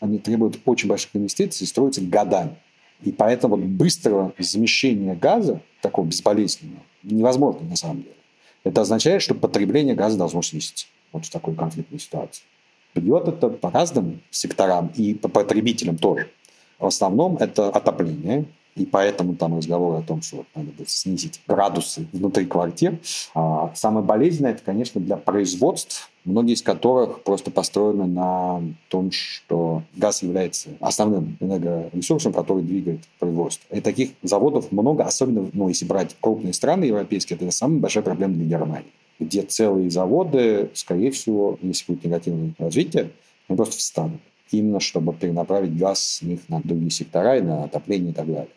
Они 0.00 0.18
требуют 0.18 0.58
очень 0.64 0.88
больших 0.88 1.10
инвестиций 1.14 1.64
и 1.64 1.66
строятся 1.66 2.00
годами. 2.00 2.56
И 3.02 3.12
поэтому 3.12 3.56
вот 3.56 3.64
быстрого 3.64 4.32
замещения 4.38 5.14
газа, 5.14 5.60
такого 5.80 6.06
безболезненного, 6.06 6.82
невозможно 7.02 7.68
на 7.68 7.76
самом 7.76 8.02
деле. 8.02 8.14
Это 8.64 8.82
означает, 8.82 9.22
что 9.22 9.34
потребление 9.34 9.94
газа 9.94 10.16
должно 10.16 10.40
снизиться. 10.40 10.86
Вот 11.12 11.26
в 11.26 11.30
такой 11.30 11.54
конфликтной 11.54 11.98
ситуации. 11.98 12.44
Бьет 12.94 13.26
это 13.26 13.48
по 13.48 13.70
разным 13.70 14.22
секторам 14.30 14.92
и 14.96 15.14
по 15.14 15.28
потребителям 15.28 15.96
тоже. 15.96 16.30
В 16.78 16.86
основном 16.86 17.36
это 17.36 17.68
отопление, 17.68 18.46
и 18.74 18.86
поэтому 18.86 19.34
там 19.34 19.56
разговоры 19.56 19.98
о 19.98 20.02
том, 20.02 20.22
что 20.22 20.44
надо 20.54 20.70
будет 20.70 20.88
снизить 20.88 21.40
градусы 21.46 22.06
внутри 22.12 22.46
квартир. 22.46 22.98
А 23.34 23.70
самое 23.74 24.04
болезненное, 24.04 24.52
это, 24.52 24.62
конечно, 24.62 25.00
для 25.00 25.16
производств, 25.16 26.10
многие 26.24 26.54
из 26.54 26.62
которых 26.62 27.22
просто 27.22 27.50
построены 27.50 28.06
на 28.06 28.62
том, 28.88 29.10
что 29.10 29.82
газ 29.94 30.22
является 30.22 30.70
основным 30.80 31.36
энергоресурсом, 31.40 32.32
который 32.32 32.62
двигает 32.62 33.00
производство. 33.18 33.74
И 33.74 33.80
таких 33.80 34.12
заводов 34.22 34.72
много, 34.72 35.04
особенно, 35.04 35.50
ну, 35.52 35.68
если 35.68 35.84
брать 35.84 36.16
крупные 36.20 36.54
страны 36.54 36.84
европейские, 36.84 37.36
это 37.36 37.50
самая 37.50 37.80
большая 37.80 38.02
проблема 38.02 38.34
для 38.34 38.46
Германии 38.46 38.92
где 39.20 39.42
целые 39.42 39.88
заводы, 39.88 40.70
скорее 40.74 41.12
всего, 41.12 41.56
если 41.62 41.92
будет 41.92 42.04
негативное 42.04 42.54
развитие, 42.58 43.10
они 43.46 43.56
просто 43.56 43.76
встанут 43.76 44.20
именно 44.52 44.80
чтобы 44.80 45.12
перенаправить 45.12 45.76
газ 45.76 46.00
с 46.00 46.22
них 46.22 46.40
на 46.48 46.60
другие 46.60 46.90
сектора 46.90 47.38
и 47.38 47.40
на 47.40 47.64
отопление 47.64 48.10
и 48.10 48.14
так 48.14 48.26
далее. 48.26 48.48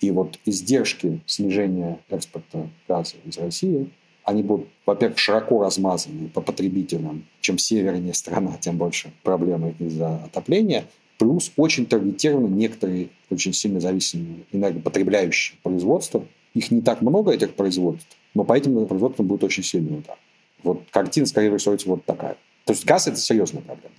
И 0.00 0.10
вот 0.10 0.38
издержки 0.44 1.20
снижения 1.26 1.98
экспорта 2.08 2.68
газа 2.86 3.16
из 3.24 3.38
России, 3.38 3.90
они 4.24 4.42
будут, 4.42 4.68
во-первых, 4.84 5.18
широко 5.18 5.62
размазаны 5.62 6.28
по 6.28 6.40
потребителям. 6.40 7.24
Чем 7.40 7.58
севернее 7.58 8.12
страна, 8.12 8.56
тем 8.60 8.76
больше 8.76 9.12
проблемы 9.22 9.74
из-за 9.78 10.16
отопления. 10.16 10.84
Плюс 11.18 11.50
очень 11.56 11.86
таргетированы 11.86 12.48
некоторые 12.48 13.08
очень 13.30 13.54
сильно 13.54 13.80
зависимые 13.80 14.40
энергопотребляющие 14.52 15.58
производства. 15.62 16.26
Их 16.52 16.70
не 16.70 16.82
так 16.82 17.00
много, 17.00 17.32
этих 17.32 17.54
производств, 17.54 18.16
но 18.34 18.44
по 18.44 18.52
этим 18.54 18.86
производствам 18.86 19.26
будет 19.26 19.44
очень 19.44 19.62
сильный 19.62 19.98
удар. 19.98 20.18
Вот 20.62 20.82
картина, 20.90 21.26
скорее 21.26 21.52
рисуется 21.52 21.88
вот 21.88 22.04
такая. 22.04 22.36
То 22.64 22.72
есть 22.72 22.84
газ– 22.84 23.06
это 23.08 23.16
серьезная 23.16 23.62
проблема. 23.62 23.94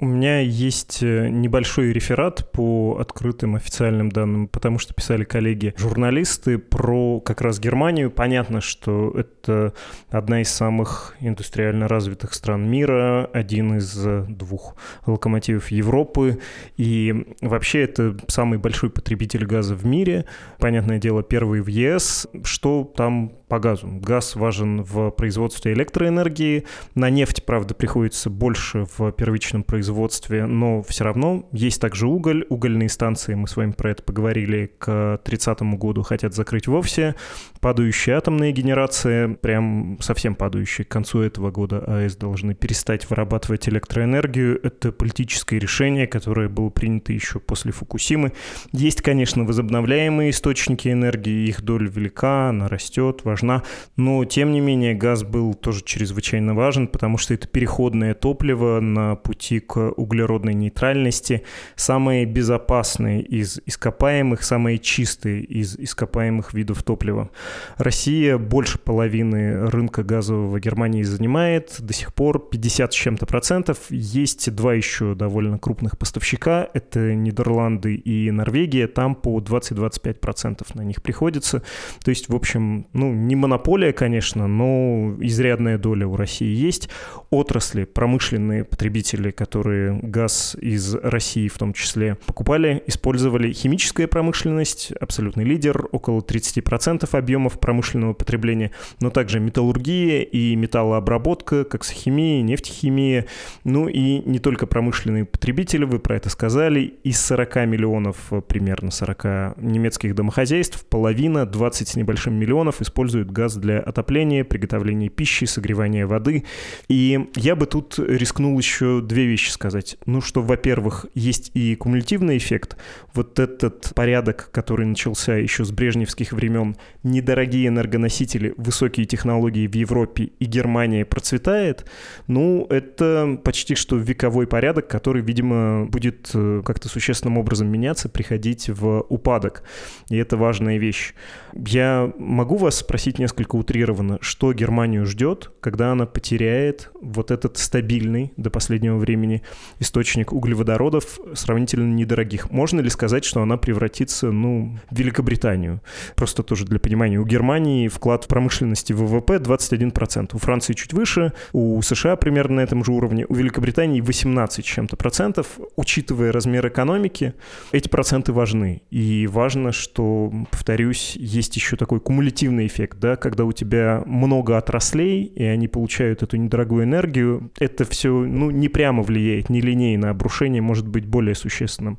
У 0.00 0.06
меня 0.06 0.40
есть 0.40 1.02
э, 1.02 1.28
небольшой 1.28 1.92
реферат 1.92 2.50
по 2.52 2.96
открытым 2.98 3.56
официальным 3.56 4.08
данным, 4.08 4.48
потому 4.48 4.78
что 4.78 4.94
писали 4.94 5.24
коллеги-журналисты 5.24 6.56
про 6.56 7.20
как 7.20 7.42
раз 7.42 7.60
Германию. 7.60 8.10
Понятно, 8.10 8.62
что 8.62 9.10
это 9.10 9.74
одна 10.08 10.40
из 10.40 10.48
самых 10.48 11.14
индустриально 11.20 11.86
развитых 11.86 12.32
стран 12.32 12.66
мира, 12.70 13.28
один 13.30 13.76
из 13.76 13.94
двух 14.26 14.74
локомотивов 15.04 15.70
Европы, 15.70 16.40
и 16.78 17.34
вообще 17.42 17.82
это 17.82 18.16
самый 18.26 18.58
большой 18.58 18.88
потребитель 18.88 19.44
газа 19.44 19.74
в 19.74 19.84
мире. 19.84 20.24
Понятное 20.58 20.98
дело, 20.98 21.22
первый 21.22 21.60
в 21.60 21.66
ЕС. 21.66 22.26
Что 22.42 22.90
там 22.96 23.32
по 23.50 23.58
газу. 23.58 23.88
Газ 24.00 24.36
важен 24.36 24.82
в 24.82 25.10
производстве 25.10 25.72
электроэнергии. 25.72 26.64
На 26.94 27.10
нефть, 27.10 27.44
правда, 27.44 27.74
приходится 27.74 28.30
больше 28.30 28.86
в 28.96 29.10
первичном 29.10 29.64
производстве, 29.64 30.46
но 30.46 30.82
все 30.84 31.02
равно 31.04 31.48
есть 31.52 31.80
также 31.80 32.06
уголь. 32.06 32.46
Угольные 32.48 32.88
станции, 32.88 33.34
мы 33.34 33.48
с 33.48 33.56
вами 33.56 33.72
про 33.72 33.90
это 33.90 34.04
поговорили, 34.04 34.72
к 34.78 35.20
30 35.24 35.62
году 35.76 36.02
хотят 36.02 36.32
закрыть 36.32 36.68
вовсе. 36.68 37.16
Падающие 37.60 38.16
атомные 38.16 38.52
генерации, 38.52 39.34
прям 39.34 39.98
совсем 40.00 40.36
падающие. 40.36 40.84
К 40.84 40.88
концу 40.88 41.20
этого 41.20 41.50
года 41.50 41.80
АЭС 41.80 42.16
должны 42.16 42.54
перестать 42.54 43.10
вырабатывать 43.10 43.68
электроэнергию. 43.68 44.64
Это 44.64 44.92
политическое 44.92 45.58
решение, 45.58 46.06
которое 46.06 46.48
было 46.48 46.68
принято 46.70 47.12
еще 47.12 47.40
после 47.40 47.72
Фукусимы. 47.72 48.32
Есть, 48.70 49.02
конечно, 49.02 49.44
возобновляемые 49.44 50.30
источники 50.30 50.86
энергии, 50.88 51.48
их 51.48 51.62
доля 51.62 51.88
велика, 51.88 52.50
она 52.50 52.68
растет, 52.68 53.22
важна 53.24 53.39
важна, 53.40 53.62
но 53.96 54.24
тем 54.24 54.52
не 54.52 54.60
менее 54.60 54.94
газ 54.94 55.22
был 55.22 55.54
тоже 55.54 55.82
чрезвычайно 55.84 56.54
важен, 56.54 56.88
потому 56.88 57.18
что 57.18 57.34
это 57.34 57.48
переходное 57.48 58.14
топливо 58.14 58.80
на 58.80 59.16
пути 59.16 59.60
к 59.60 59.92
углеродной 59.96 60.54
нейтральности, 60.54 61.42
самые 61.76 62.26
безопасные 62.26 63.22
из 63.22 63.60
ископаемых, 63.66 64.42
самые 64.42 64.78
чистые 64.78 65.42
из 65.42 65.76
ископаемых 65.76 66.54
видов 66.54 66.82
топлива. 66.82 67.30
Россия 67.76 68.38
больше 68.38 68.78
половины 68.78 69.68
рынка 69.70 70.02
газового 70.02 70.60
Германии 70.60 71.02
занимает, 71.02 71.76
до 71.78 71.92
сих 71.92 72.14
пор 72.14 72.48
50 72.50 72.92
с 72.92 72.96
чем-то 72.96 73.26
процентов. 73.26 73.78
Есть 73.90 74.54
два 74.54 74.74
еще 74.74 75.14
довольно 75.14 75.58
крупных 75.58 75.98
поставщика, 75.98 76.68
это 76.74 77.14
Нидерланды 77.14 77.94
и 77.94 78.30
Норвегия, 78.30 78.86
там 78.86 79.14
по 79.14 79.38
20-25 79.40 80.14
процентов 80.14 80.74
на 80.74 80.82
них 80.82 81.02
приходится. 81.02 81.62
То 82.04 82.10
есть, 82.10 82.28
в 82.28 82.34
общем, 82.34 82.86
ну, 82.92 83.12
не 83.30 83.36
монополия, 83.36 83.92
конечно, 83.92 84.48
но 84.48 85.14
изрядная 85.20 85.78
доля 85.78 86.04
у 86.04 86.16
России 86.16 86.52
есть. 86.52 86.88
Отрасли, 87.30 87.84
промышленные 87.84 88.64
потребители, 88.64 89.30
которые 89.30 89.92
газ 90.02 90.56
из 90.60 90.96
России 90.96 91.46
в 91.46 91.56
том 91.56 91.72
числе 91.72 92.16
покупали, 92.26 92.82
использовали 92.88 93.52
химическая 93.52 94.08
промышленность, 94.08 94.90
абсолютный 95.00 95.44
лидер, 95.44 95.86
около 95.92 96.22
30% 96.22 97.08
объемов 97.16 97.60
промышленного 97.60 98.14
потребления, 98.14 98.72
но 99.00 99.10
также 99.10 99.38
металлургия 99.38 100.22
и 100.22 100.56
металлообработка, 100.56 101.62
коксохимия, 101.62 102.42
нефтехимия, 102.42 103.26
ну 103.62 103.86
и 103.86 104.28
не 104.28 104.40
только 104.40 104.66
промышленные 104.66 105.24
потребители, 105.24 105.84
вы 105.84 106.00
про 106.00 106.16
это 106.16 106.30
сказали, 106.30 106.94
из 107.04 107.20
40 107.20 107.66
миллионов, 107.66 108.16
примерно 108.48 108.90
40 108.90 109.56
немецких 109.58 110.16
домохозяйств, 110.16 110.84
половина, 110.86 111.46
20 111.46 111.86
с 111.86 111.94
небольшим 111.94 112.34
миллионов 112.34 112.82
используют 112.82 113.19
используют 113.20 113.30
газ 113.30 113.56
для 113.56 113.80
отопления, 113.80 114.44
приготовления 114.44 115.08
пищи, 115.08 115.44
согревания 115.44 116.06
воды. 116.06 116.44
И 116.88 117.28
я 117.36 117.56
бы 117.56 117.66
тут 117.66 117.98
рискнул 117.98 118.58
еще 118.58 119.00
две 119.00 119.26
вещи 119.26 119.50
сказать. 119.50 119.96
Ну, 120.06 120.20
что, 120.20 120.42
во-первых, 120.42 121.06
есть 121.14 121.50
и 121.54 121.76
кумулятивный 121.76 122.36
эффект. 122.36 122.76
Вот 123.14 123.38
этот 123.38 123.92
порядок, 123.94 124.50
который 124.52 124.86
начался 124.86 125.36
еще 125.36 125.64
с 125.64 125.70
брежневских 125.70 126.32
времен, 126.32 126.76
недорогие 127.02 127.68
энергоносители, 127.68 128.54
высокие 128.56 129.06
технологии 129.06 129.66
в 129.66 129.74
Европе 129.74 130.30
и 130.38 130.44
Германии 130.44 131.04
процветает, 131.04 131.86
ну, 132.26 132.66
это 132.70 133.38
почти 133.44 133.74
что 133.74 133.96
вековой 133.96 134.46
порядок, 134.46 134.88
который, 134.88 135.22
видимо, 135.22 135.86
будет 135.86 136.30
э, 136.34 136.62
как-то 136.64 136.88
существенным 136.88 137.38
образом 137.38 137.68
меняться, 137.68 138.08
приходить 138.08 138.68
в 138.68 139.04
упадок. 139.08 139.62
И 140.10 140.16
это 140.16 140.36
важная 140.36 140.78
вещь. 140.78 141.14
Я 141.54 142.12
могу 142.18 142.56
вас 142.56 142.76
спросить, 142.76 143.09
спросить 143.10 143.18
несколько 143.18 143.56
утрированно, 143.56 144.18
что 144.20 144.52
Германию 144.52 145.04
ждет, 145.04 145.50
когда 145.60 145.92
она 145.92 146.06
потеряет 146.06 146.90
вот 147.00 147.30
этот 147.30 147.56
стабильный 147.56 148.32
до 148.36 148.50
последнего 148.50 148.98
времени 148.98 149.42
источник 149.80 150.32
углеводородов 150.32 151.18
сравнительно 151.34 151.92
недорогих. 151.92 152.50
Можно 152.50 152.80
ли 152.80 152.90
сказать, 152.90 153.24
что 153.24 153.42
она 153.42 153.56
превратится, 153.56 154.30
ну, 154.30 154.78
в 154.90 154.98
Великобританию? 154.98 155.80
Просто 156.14 156.42
тоже 156.42 156.66
для 156.66 156.78
понимания, 156.78 157.18
у 157.18 157.24
Германии 157.24 157.88
вклад 157.88 158.24
в 158.24 158.28
промышленности 158.28 158.92
ВВП 158.92 159.38
21%, 159.38 160.30
у 160.32 160.38
Франции 160.38 160.74
чуть 160.74 160.92
выше, 160.92 161.32
у 161.52 161.82
США 161.82 162.16
примерно 162.16 162.56
на 162.56 162.60
этом 162.60 162.84
же 162.84 162.92
уровне, 162.92 163.26
у 163.28 163.34
Великобритании 163.34 164.00
18 164.00 164.64
чем-то 164.64 164.96
процентов. 164.96 165.58
Учитывая 165.76 166.32
размер 166.32 166.68
экономики, 166.68 167.34
эти 167.72 167.88
проценты 167.88 168.32
важны. 168.32 168.82
И 168.90 169.26
важно, 169.26 169.72
что, 169.72 170.32
повторюсь, 170.50 171.16
есть 171.16 171.56
еще 171.56 171.76
такой 171.76 172.00
кумулятивный 172.00 172.66
эффект, 172.66 172.99
да, 173.00 173.16
когда 173.16 173.44
у 173.44 173.52
тебя 173.52 174.02
много 174.06 174.56
отраслей, 174.58 175.24
и 175.24 175.42
они 175.42 175.66
получают 175.66 176.22
эту 176.22 176.36
недорогую 176.36 176.84
энергию, 176.84 177.50
это 177.58 177.84
все, 177.84 178.10
ну, 178.10 178.50
не 178.50 178.68
прямо 178.68 179.02
влияет, 179.02 179.48
не 179.48 179.60
линейно, 179.60 180.10
обрушение 180.10 180.62
может 180.62 180.86
быть 180.86 181.06
более 181.06 181.34
существенным. 181.34 181.98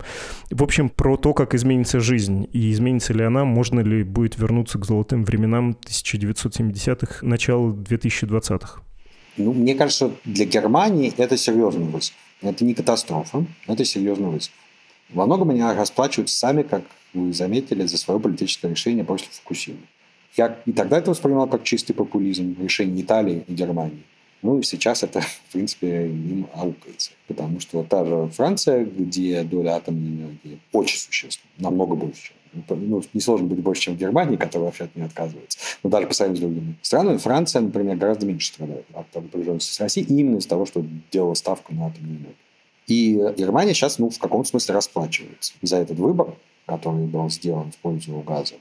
В 0.51 0.63
общем, 0.63 0.89
про 0.89 1.17
то, 1.17 1.33
как 1.33 1.55
изменится 1.55 1.99
жизнь, 1.99 2.47
и 2.53 2.71
изменится 2.71 3.13
ли 3.13 3.23
она, 3.23 3.43
можно 3.43 3.79
ли 3.79 4.03
будет 4.03 4.37
вернуться 4.37 4.77
к 4.77 4.85
золотым 4.85 5.25
временам 5.25 5.75
1970-х, 5.85 7.25
начала 7.25 7.71
2020-х. 7.71 8.81
Ну, 9.37 9.53
мне 9.53 9.75
кажется, 9.75 10.11
для 10.23 10.45
Германии 10.45 11.13
это 11.17 11.35
серьезный 11.35 11.87
вызов. 11.87 12.13
Это 12.41 12.63
не 12.65 12.73
катастрофа, 12.73 13.45
это 13.67 13.85
серьезный 13.85 14.29
вызов. 14.29 14.51
Во 15.13 15.25
многом 15.25 15.49
они 15.49 15.61
расплачиваются 15.61 16.37
сами, 16.37 16.63
как 16.63 16.83
вы 17.13 17.33
заметили, 17.33 17.85
за 17.85 17.97
свое 17.97 18.19
политическое 18.19 18.69
решение 18.69 19.03
после 19.03 19.27
Фукусимы. 19.31 19.79
Я 20.37 20.57
и 20.65 20.71
тогда 20.71 20.97
это 20.97 21.11
воспринимал 21.11 21.47
как 21.47 21.63
чистый 21.63 21.93
популизм, 21.93 22.55
решение 22.61 23.01
Италии 23.01 23.43
и 23.47 23.53
Германии. 23.53 24.03
Ну 24.41 24.59
и 24.59 24.63
сейчас 24.63 25.03
это, 25.03 25.21
в 25.49 25.51
принципе, 25.51 26.07
им 26.07 26.47
аукается. 26.53 27.11
Потому 27.27 27.59
что 27.59 27.83
та 27.83 28.05
же 28.05 28.29
Франция, 28.33 28.85
где 28.85 29.43
доля 29.43 29.75
атомной 29.75 30.09
энергии 30.09 30.59
очень 30.71 30.97
существенна, 30.97 31.51
намного 31.57 31.95
больше, 31.95 32.21
чем 32.23 32.35
ну, 32.69 33.01
несложно 33.13 33.47
быть 33.47 33.59
больше, 33.59 33.83
чем 33.83 33.95
в 33.95 33.97
Германии, 33.97 34.35
которая 34.35 34.65
вообще 34.65 34.85
от 34.85 34.95
нее 34.95 35.05
отказывается. 35.05 35.57
Но 35.83 35.89
даже 35.89 36.07
по 36.07 36.13
сравнению 36.13 36.37
с 36.37 36.41
другими 36.41 36.75
странами, 36.81 37.17
Франция, 37.17 37.61
например, 37.61 37.95
гораздо 37.95 38.25
меньше 38.25 38.47
страдает 38.47 38.85
от 38.93 39.13
напряженности 39.15 39.73
с 39.73 39.79
Россией 39.79 40.07
именно 40.07 40.37
из-за 40.37 40.49
того, 40.49 40.65
что 40.65 40.85
делала 41.11 41.33
ставку 41.33 41.73
на 41.73 41.87
атомную 41.87 42.17
энергию. 42.17 42.35
И 42.87 43.13
Германия 43.37 43.73
сейчас, 43.73 43.99
ну, 43.99 44.09
в 44.09 44.19
каком-то 44.19 44.49
смысле 44.49 44.75
расплачивается 44.75 45.53
за 45.61 45.77
этот 45.77 45.97
выбор, 45.97 46.35
который 46.65 47.05
был 47.05 47.29
сделан 47.29 47.71
в 47.71 47.77
пользу 47.77 48.19
газа. 48.19 48.55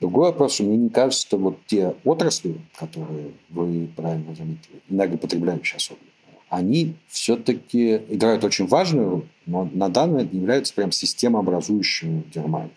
Другой 0.00 0.30
вопрос, 0.30 0.54
что 0.54 0.64
мне 0.64 0.78
не 0.78 0.88
кажется, 0.88 1.26
что 1.26 1.36
вот 1.36 1.58
те 1.66 1.94
отрасли, 2.04 2.56
которые 2.76 3.32
вы 3.50 3.88
правильно 3.94 4.34
заметили, 4.34 4.80
энергопотребляющие 4.88 5.76
особенно, 5.76 6.06
они 6.48 6.96
все-таки 7.06 7.96
играют 8.08 8.42
очень 8.42 8.66
важную, 8.66 9.28
но 9.46 9.68
на 9.72 9.88
данный 9.88 10.14
момент 10.14 10.34
являются 10.34 10.74
прям 10.74 10.90
системообразующими 10.90 12.24
Германии. 12.34 12.72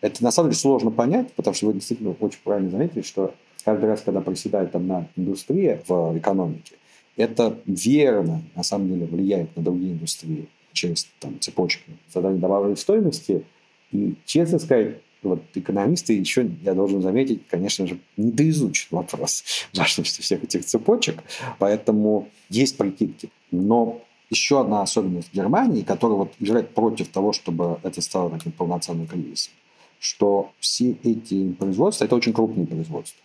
Это 0.00 0.22
на 0.22 0.30
самом 0.30 0.50
деле 0.50 0.60
сложно 0.60 0.90
понять, 0.90 1.32
потому 1.32 1.54
что 1.54 1.66
вы 1.66 1.74
действительно 1.74 2.14
очень 2.20 2.40
правильно 2.42 2.70
заметили, 2.70 3.02
что 3.02 3.34
каждый 3.64 3.86
раз, 3.86 4.02
когда 4.02 4.20
проседает 4.20 4.74
одна 4.74 5.08
индустрия 5.16 5.80
в 5.86 6.18
экономике, 6.18 6.74
это 7.16 7.58
верно, 7.66 8.42
на 8.54 8.62
самом 8.62 8.88
деле, 8.88 9.06
влияет 9.06 9.56
на 9.56 9.62
другие 9.62 9.92
индустрии 9.92 10.48
через 10.72 11.06
там, 11.20 11.38
цепочки 11.40 11.92
создания 12.08 12.38
добавленной 12.38 12.76
стоимости. 12.76 13.44
И, 13.92 14.16
честно 14.26 14.58
сказать, 14.58 14.96
вот 15.24 15.42
экономисты 15.54 16.12
еще, 16.14 16.50
я 16.62 16.74
должен 16.74 17.02
заметить, 17.02 17.46
конечно 17.48 17.86
же, 17.86 17.98
не 18.16 18.26
недоизучат 18.26 18.90
вопрос 18.90 19.44
важности 19.74 20.20
всех 20.20 20.44
этих 20.44 20.64
цепочек, 20.64 21.22
поэтому 21.58 22.28
есть 22.48 22.76
прикидки. 22.76 23.30
Но 23.50 24.00
еще 24.30 24.60
одна 24.60 24.82
особенность 24.82 25.32
Германии, 25.32 25.82
которая 25.82 26.18
вот 26.18 26.32
играет 26.40 26.74
против 26.74 27.08
того, 27.08 27.32
чтобы 27.32 27.78
это 27.82 28.00
стало 28.00 28.30
таким 28.30 28.52
полноценным 28.52 29.06
кризисом, 29.06 29.52
что 29.98 30.50
все 30.60 30.96
эти 31.02 31.52
производства– 31.52 32.04
это 32.06 32.16
очень 32.16 32.32
крупные 32.32 32.66
производства. 32.66 33.20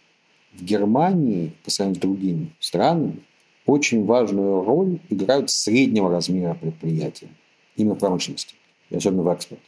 В 0.54 0.64
Германии, 0.64 1.54
по 1.64 1.72
сравнению 1.72 2.00
с 2.00 2.02
другими 2.02 2.52
странами, 2.60 3.20
очень 3.66 4.06
важную 4.06 4.64
роль 4.64 5.00
играют 5.10 5.52
среднего 5.52 6.10
размера 6.10 6.56
предприятия, 6.56 7.30
именно 7.76 7.96
промышленности, 7.96 8.56
и 8.90 8.96
особенно 8.96 9.24
в 9.24 9.30
экспорте. 9.30 9.64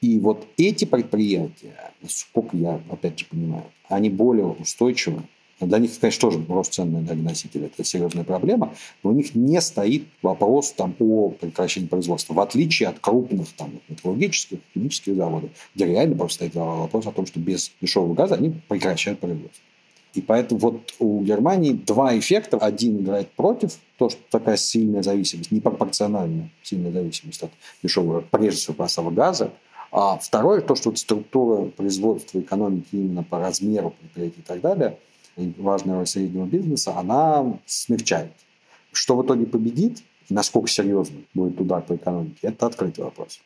И 0.00 0.18
вот 0.20 0.46
эти 0.56 0.84
предприятия, 0.84 1.92
насколько 2.00 2.56
я 2.56 2.80
опять 2.90 3.18
же 3.18 3.26
понимаю, 3.26 3.64
они 3.88 4.10
более 4.10 4.46
устойчивы 4.46 5.22
для 5.60 5.78
них, 5.78 5.90
конечно, 5.98 6.30
тоже 6.30 6.44
рост 6.48 6.72
цен 6.72 6.92
на 6.92 6.98
энергоносители– 6.98 7.66
это 7.74 7.82
серьезная 7.82 8.22
проблема, 8.22 8.74
но 9.02 9.10
у 9.10 9.12
них 9.12 9.34
не 9.34 9.60
стоит 9.60 10.04
вопрос 10.22 10.70
там, 10.72 10.94
о 11.00 11.30
прекращении 11.30 11.88
производства, 11.88 12.34
в 12.34 12.40
отличие 12.40 12.88
от 12.88 13.00
крупных 13.00 13.52
там, 13.54 13.72
металлургических, 13.88 14.58
химических 14.72 15.16
заводов, 15.16 15.50
где 15.74 15.86
реально 15.86 16.14
просто 16.16 16.46
стоит 16.46 16.54
вопрос 16.54 17.06
о 17.06 17.12
том, 17.12 17.26
что 17.26 17.40
без 17.40 17.72
дешевого 17.80 18.14
газа 18.14 18.36
они 18.36 18.54
прекращают 18.68 19.18
производство. 19.18 19.62
И 20.14 20.20
поэтому 20.20 20.60
вот 20.60 20.94
у 21.00 21.22
Германии 21.22 21.72
два 21.72 22.16
эффекта. 22.18 22.56
Один 22.56 23.00
играет 23.00 23.30
против, 23.32 23.76
то, 23.98 24.08
что 24.08 24.20
такая 24.30 24.56
сильная 24.56 25.02
зависимость, 25.02 25.50
непропорциональная 25.50 26.50
сильная 26.62 26.92
зависимость 26.92 27.42
от 27.42 27.50
дешевого, 27.82 28.24
прежде 28.30 28.60
всего, 28.60 28.74
поставок 28.74 29.14
газа. 29.14 29.52
А 29.90 30.18
второе, 30.18 30.60
то, 30.60 30.74
что 30.74 30.90
вот 30.90 30.98
структура 30.98 31.66
производства 31.70 32.38
экономики 32.40 32.88
именно 32.92 33.22
по 33.22 33.38
размеру 33.38 33.94
предприятий 34.00 34.40
и 34.40 34.42
так 34.42 34.60
далее– 34.60 34.98
важная 35.58 35.96
роль 35.96 36.06
среднего 36.06 36.46
бизнеса, 36.46 36.96
она 36.96 37.58
смягчает. 37.66 38.32
Что 38.92 39.16
в 39.16 39.24
итоге 39.24 39.46
победит, 39.46 40.02
насколько 40.28 40.68
серьезный 40.68 41.26
будет 41.34 41.60
удар 41.60 41.82
по 41.82 41.94
экономике, 41.94 42.38
это 42.42 42.66
открытый 42.66 43.04
вопрос. 43.04 43.40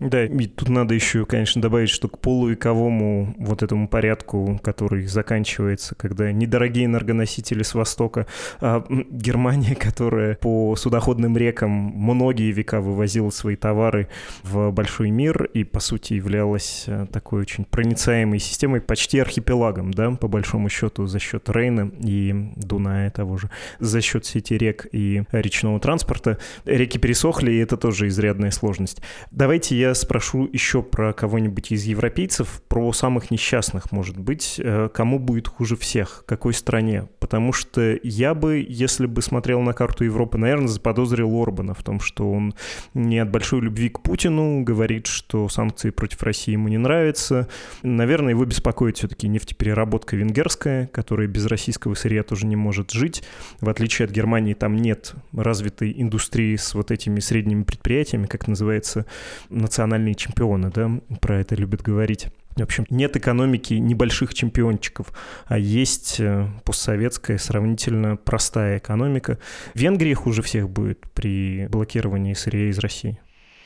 Да, 0.00 0.24
и 0.24 0.46
тут 0.46 0.68
надо 0.68 0.94
еще, 0.94 1.24
конечно, 1.26 1.62
добавить, 1.62 1.88
что 1.88 2.08
к 2.08 2.18
полувековому 2.18 3.36
вот 3.38 3.62
этому 3.62 3.86
порядку, 3.86 4.58
который 4.62 5.06
заканчивается, 5.06 5.94
когда 5.94 6.32
недорогие 6.32 6.86
энергоносители 6.86 7.62
с 7.62 7.74
Востока, 7.74 8.26
а 8.60 8.84
Германия, 8.88 9.74
которая 9.76 10.34
по 10.36 10.74
судоходным 10.74 11.36
рекам 11.36 11.70
многие 11.70 12.50
века 12.50 12.80
вывозила 12.80 13.30
свои 13.30 13.54
товары 13.54 14.08
в 14.42 14.72
большой 14.72 15.10
мир 15.10 15.44
и, 15.44 15.62
по 15.62 15.78
сути, 15.78 16.14
являлась 16.14 16.84
э, 16.88 17.06
такой 17.12 17.42
очень 17.42 17.64
проницаемой 17.64 18.40
системой, 18.40 18.80
почти 18.80 19.20
архипелагом, 19.20 19.92
да, 19.92 20.10
по 20.10 20.26
большому 20.26 20.68
счету, 20.68 21.06
за 21.06 21.20
счет 21.20 21.48
Рейна 21.48 21.92
и 22.00 22.50
Дуная 22.56 23.10
того 23.10 23.36
же, 23.36 23.50
за 23.78 24.00
счет 24.00 24.26
сети 24.26 24.58
рек 24.58 24.88
и 24.90 25.22
речного 25.30 25.78
транспорта. 25.78 26.38
Реки 26.64 26.98
пересохли, 26.98 27.52
и 27.52 27.58
это 27.58 27.76
тоже 27.76 28.08
изрядная 28.08 28.50
сложность. 28.50 29.00
Давайте 29.30 29.61
я 29.70 29.94
спрошу 29.94 30.48
еще 30.52 30.82
про 30.82 31.12
кого-нибудь 31.12 31.72
из 31.72 31.84
европейцев, 31.84 32.62
про 32.68 32.92
самых 32.92 33.30
несчастных, 33.30 33.92
может 33.92 34.18
быть, 34.18 34.56
э, 34.58 34.88
кому 34.92 35.18
будет 35.18 35.48
хуже 35.48 35.76
всех, 35.76 36.24
какой 36.26 36.54
стране. 36.54 37.08
Потому 37.18 37.52
что 37.52 37.98
я 38.02 38.34
бы, 38.34 38.64
если 38.68 39.06
бы 39.06 39.22
смотрел 39.22 39.60
на 39.60 39.72
карту 39.72 40.04
Европы, 40.04 40.38
наверное, 40.38 40.68
заподозрил 40.68 41.40
Орбана 41.40 41.74
в 41.74 41.82
том, 41.82 42.00
что 42.00 42.30
он 42.30 42.54
не 42.94 43.18
от 43.18 43.30
большой 43.30 43.60
любви 43.60 43.88
к 43.88 44.00
Путину, 44.00 44.62
говорит, 44.62 45.06
что 45.06 45.48
санкции 45.48 45.90
против 45.90 46.22
России 46.22 46.52
ему 46.52 46.68
не 46.68 46.78
нравятся. 46.78 47.48
Наверное, 47.82 48.30
его 48.30 48.44
беспокоит 48.44 48.96
все-таки 48.96 49.28
нефтепереработка 49.28 50.16
венгерская, 50.16 50.86
которая 50.88 51.28
без 51.28 51.46
российского 51.46 51.94
сырья 51.94 52.22
тоже 52.22 52.46
не 52.46 52.56
может 52.56 52.90
жить. 52.90 53.22
В 53.60 53.68
отличие 53.68 54.06
от 54.06 54.12
Германии, 54.12 54.54
там 54.54 54.76
нет 54.76 55.14
развитой 55.32 55.94
индустрии 55.96 56.56
с 56.56 56.74
вот 56.74 56.90
этими 56.90 57.20
средними 57.20 57.62
предприятиями, 57.62 58.26
как 58.26 58.48
называется, 58.48 59.06
национальные 59.52 60.14
чемпионы, 60.14 60.70
да, 60.70 60.90
про 61.20 61.40
это 61.40 61.54
любят 61.54 61.82
говорить. 61.82 62.28
В 62.56 62.62
общем, 62.62 62.86
нет 62.90 63.16
экономики 63.16 63.74
небольших 63.74 64.34
чемпиончиков, 64.34 65.12
а 65.46 65.58
есть 65.58 66.20
э, 66.20 66.48
постсоветская 66.64 67.38
сравнительно 67.38 68.16
простая 68.16 68.78
экономика. 68.78 69.38
Венгрия 69.74 70.14
хуже 70.14 70.42
всех 70.42 70.68
будет 70.68 71.00
при 71.14 71.66
блокировании 71.68 72.34
сырья 72.34 72.68
из 72.68 72.78
России. 72.78 73.18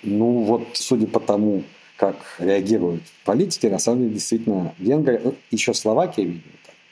Ну 0.05 0.43
вот, 0.43 0.69
судя 0.75 1.09
по 1.09 1.19
тому, 1.19 1.65
как 1.97 2.17
реагируют 2.39 3.03
политики, 3.25 3.67
на 3.67 3.79
самом 3.79 4.03
деле 4.03 4.15
действительно 4.15 4.73
Венгрия, 4.79 5.21
ну, 5.25 5.35
еще 5.51 5.75
Словакия, 5.75 6.25
видимо, 6.25 6.43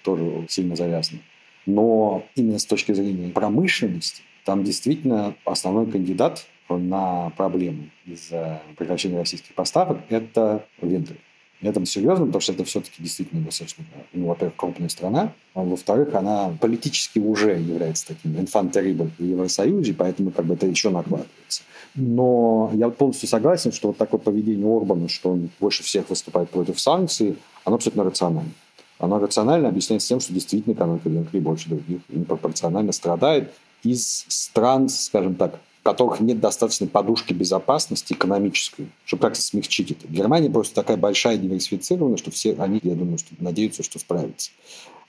тоже 0.02 0.46
сильно 0.48 0.74
завязана. 0.74 1.20
Но 1.66 2.26
именно 2.34 2.58
с 2.58 2.66
точки 2.66 2.92
зрения 2.92 3.28
промышленности, 3.28 4.22
там 4.44 4.64
действительно 4.64 5.34
основной 5.44 5.86
кандидат 5.86 6.46
на 6.68 7.30
проблему 7.36 7.90
из-за 8.06 8.62
прекращения 8.76 9.18
российских 9.18 9.54
поставок– 9.54 9.98
это 10.08 10.64
Венгрия. 10.80 11.18
Это 11.62 11.84
серьезно, 11.86 12.26
потому 12.26 12.40
что 12.42 12.52
это 12.52 12.64
все-таки 12.64 13.02
действительно 13.02 13.42
достаточно, 13.42 13.84
ну, 14.12 14.26
во-первых, 14.26 14.56
крупная 14.56 14.88
страна, 14.90 15.32
а 15.54 15.62
во-вторых, 15.62 16.14
она 16.14 16.54
политически 16.60 17.18
уже 17.18 17.52
является 17.52 18.08
таким 18.08 18.38
инфантериблом 18.38 19.12
в 19.18 19.22
Евросоюзе, 19.22 19.94
поэтому 19.94 20.30
как 20.30 20.44
бы 20.44 20.54
это 20.54 20.66
еще 20.66 20.90
накладывается. 20.90 21.62
Но 21.94 22.70
я 22.74 22.90
полностью 22.90 23.28
согласен, 23.28 23.72
что 23.72 23.88
вот 23.88 23.96
такое 23.96 24.20
поведение 24.20 24.66
Орбана, 24.66 25.08
что 25.08 25.30
он 25.30 25.48
больше 25.60 25.82
всех 25.84 26.10
выступает 26.10 26.50
против 26.50 26.78
санкций, 26.78 27.36
оно 27.64 27.76
абсолютно 27.76 28.04
рационально. 28.04 28.50
Оно 28.98 29.18
рационально 29.18 29.68
объясняется 29.68 30.08
тем, 30.08 30.20
что 30.20 30.34
действительно 30.34 30.74
экономика 30.74 31.08
Венгрии 31.08 31.40
больше 31.40 31.68
других 31.68 32.00
непропорционально 32.08 32.92
страдает 32.92 33.52
из 33.82 34.26
стран, 34.28 34.88
скажем 34.88 35.34
так, 35.34 35.60
которых 35.84 36.20
нет 36.20 36.40
достаточной 36.40 36.88
подушки 36.88 37.34
безопасности 37.34 38.14
экономической, 38.14 38.88
чтобы 39.04 39.20
как-то 39.20 39.42
смягчить 39.42 39.90
это. 39.92 40.08
Германия 40.08 40.48
просто 40.48 40.74
такая 40.74 40.96
большая 40.96 41.36
диверсифицированная, 41.36 42.16
что 42.16 42.30
все 42.30 42.54
они, 42.54 42.80
я 42.82 42.94
думаю, 42.94 43.18
что 43.18 43.34
надеются, 43.38 43.82
что 43.82 43.98
справятся. 43.98 44.50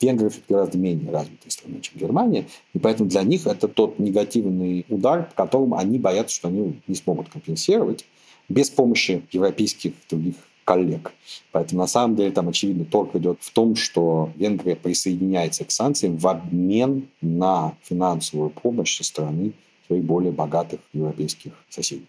Венгрия 0.02 0.30
гораздо 0.50 0.78
менее 0.78 1.10
развитая 1.10 1.50
страна, 1.50 1.80
чем 1.80 1.98
Германия, 1.98 2.46
и 2.74 2.80
поэтому 2.80 3.10
для 3.10 3.24
них 3.24 3.48
это 3.48 3.70
тот 3.70 4.00
негативный 4.00 4.86
удар, 4.90 5.30
по 5.34 5.46
которому 5.46 5.78
они 5.78 5.98
боятся, 5.98 6.36
что 6.36 6.50
они 6.50 6.82
не 6.88 6.96
смогут 6.96 7.30
компенсировать 7.30 8.06
без 8.50 8.70
помощи 8.70 9.24
европейских 9.32 9.94
других 10.10 10.36
коллег. 10.66 11.14
Поэтому 11.54 11.82
на 11.82 11.88
самом 11.88 12.18
деле 12.18 12.32
там 12.32 12.50
очевидно 12.50 12.84
торг 12.84 13.16
идет 13.16 13.38
в 13.40 13.54
том, 13.54 13.78
что 13.78 14.30
Венгрия 14.36 14.76
присоединяется 14.76 15.64
к 15.64 15.72
санкциям 15.72 16.18
в 16.18 16.28
обмен 16.28 17.08
на 17.22 17.76
финансовую 17.84 18.50
помощь 18.50 18.98
со 18.98 19.06
стороны 19.06 19.54
своих 19.88 20.04
более 20.04 20.32
богатых 20.32 20.80
европейских 20.94 21.54
соседей. 21.70 22.08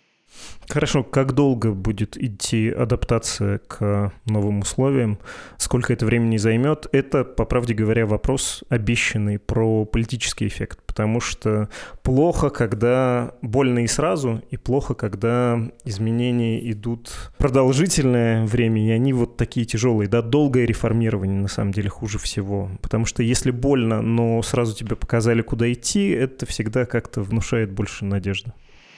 Хорошо, 0.68 1.04
как 1.04 1.32
долго 1.32 1.72
будет 1.72 2.16
идти 2.16 2.68
адаптация 2.70 3.58
к 3.58 4.12
новым 4.26 4.60
условиям? 4.60 5.18
Сколько 5.58 5.92
это 5.92 6.04
времени 6.04 6.36
займет? 6.38 6.86
Это, 6.92 7.24
по 7.24 7.44
правде 7.44 7.72
говоря, 7.72 8.04
вопрос 8.04 8.64
обещанный 8.68 9.38
про 9.38 9.84
политический 9.84 10.48
эффект, 10.48 10.80
потому 10.84 11.20
что 11.20 11.68
плохо, 12.02 12.50
когда 12.50 13.32
больно 13.42 13.80
и 13.80 13.86
сразу, 13.86 14.42
и 14.50 14.56
плохо, 14.56 14.94
когда 14.94 15.60
изменения 15.84 16.70
идут 16.72 17.30
продолжительное 17.38 18.44
время, 18.44 18.88
и 18.88 18.90
они 18.90 19.12
вот 19.12 19.36
такие 19.36 19.66
тяжелые. 19.66 20.08
Да, 20.08 20.20
долгое 20.20 20.66
реформирование 20.66 21.40
на 21.40 21.48
самом 21.48 21.72
деле 21.72 21.88
хуже 21.88 22.18
всего, 22.18 22.70
потому 22.82 23.06
что 23.06 23.22
если 23.22 23.52
больно, 23.52 24.02
но 24.02 24.42
сразу 24.42 24.74
тебе 24.74 24.96
показали, 24.96 25.42
куда 25.42 25.72
идти, 25.72 26.08
это 26.08 26.44
всегда 26.44 26.86
как-то 26.86 27.22
внушает 27.22 27.70
больше 27.70 28.04
надежды. 28.04 28.52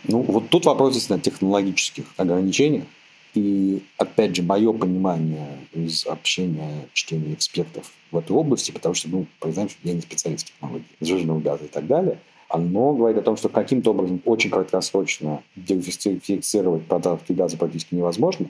Ну, 0.04 0.22
вот 0.22 0.48
тут 0.48 0.66
вопрос 0.66 0.94
действительно 0.94 1.20
технологических 1.20 2.04
ограничений. 2.16 2.84
И, 3.34 3.82
опять 3.98 4.34
же, 4.34 4.42
мое 4.42 4.72
понимание 4.72 5.58
из 5.72 6.06
общения, 6.06 6.88
чтения 6.92 7.34
экспертов 7.34 7.92
в 8.10 8.16
этой 8.16 8.32
области, 8.32 8.70
потому 8.70 8.94
что, 8.94 9.08
ну, 9.10 9.26
признаем, 9.38 9.68
что 9.68 9.78
я 9.84 9.94
не 9.94 10.00
специалист 10.00 10.46
в 10.46 10.52
технологии 10.52 10.84
сжиженного 11.00 11.40
газа 11.40 11.64
и 11.64 11.68
так 11.68 11.86
далее, 11.86 12.18
оно 12.48 12.94
говорит 12.94 13.18
о 13.18 13.22
том, 13.22 13.36
что 13.36 13.50
каким-то 13.50 13.90
образом 13.90 14.22
очень 14.24 14.50
краткосрочно 14.50 15.42
диверсифицировать 15.54 16.86
поставки 16.86 17.32
газа 17.32 17.58
практически 17.58 17.94
невозможно. 17.94 18.46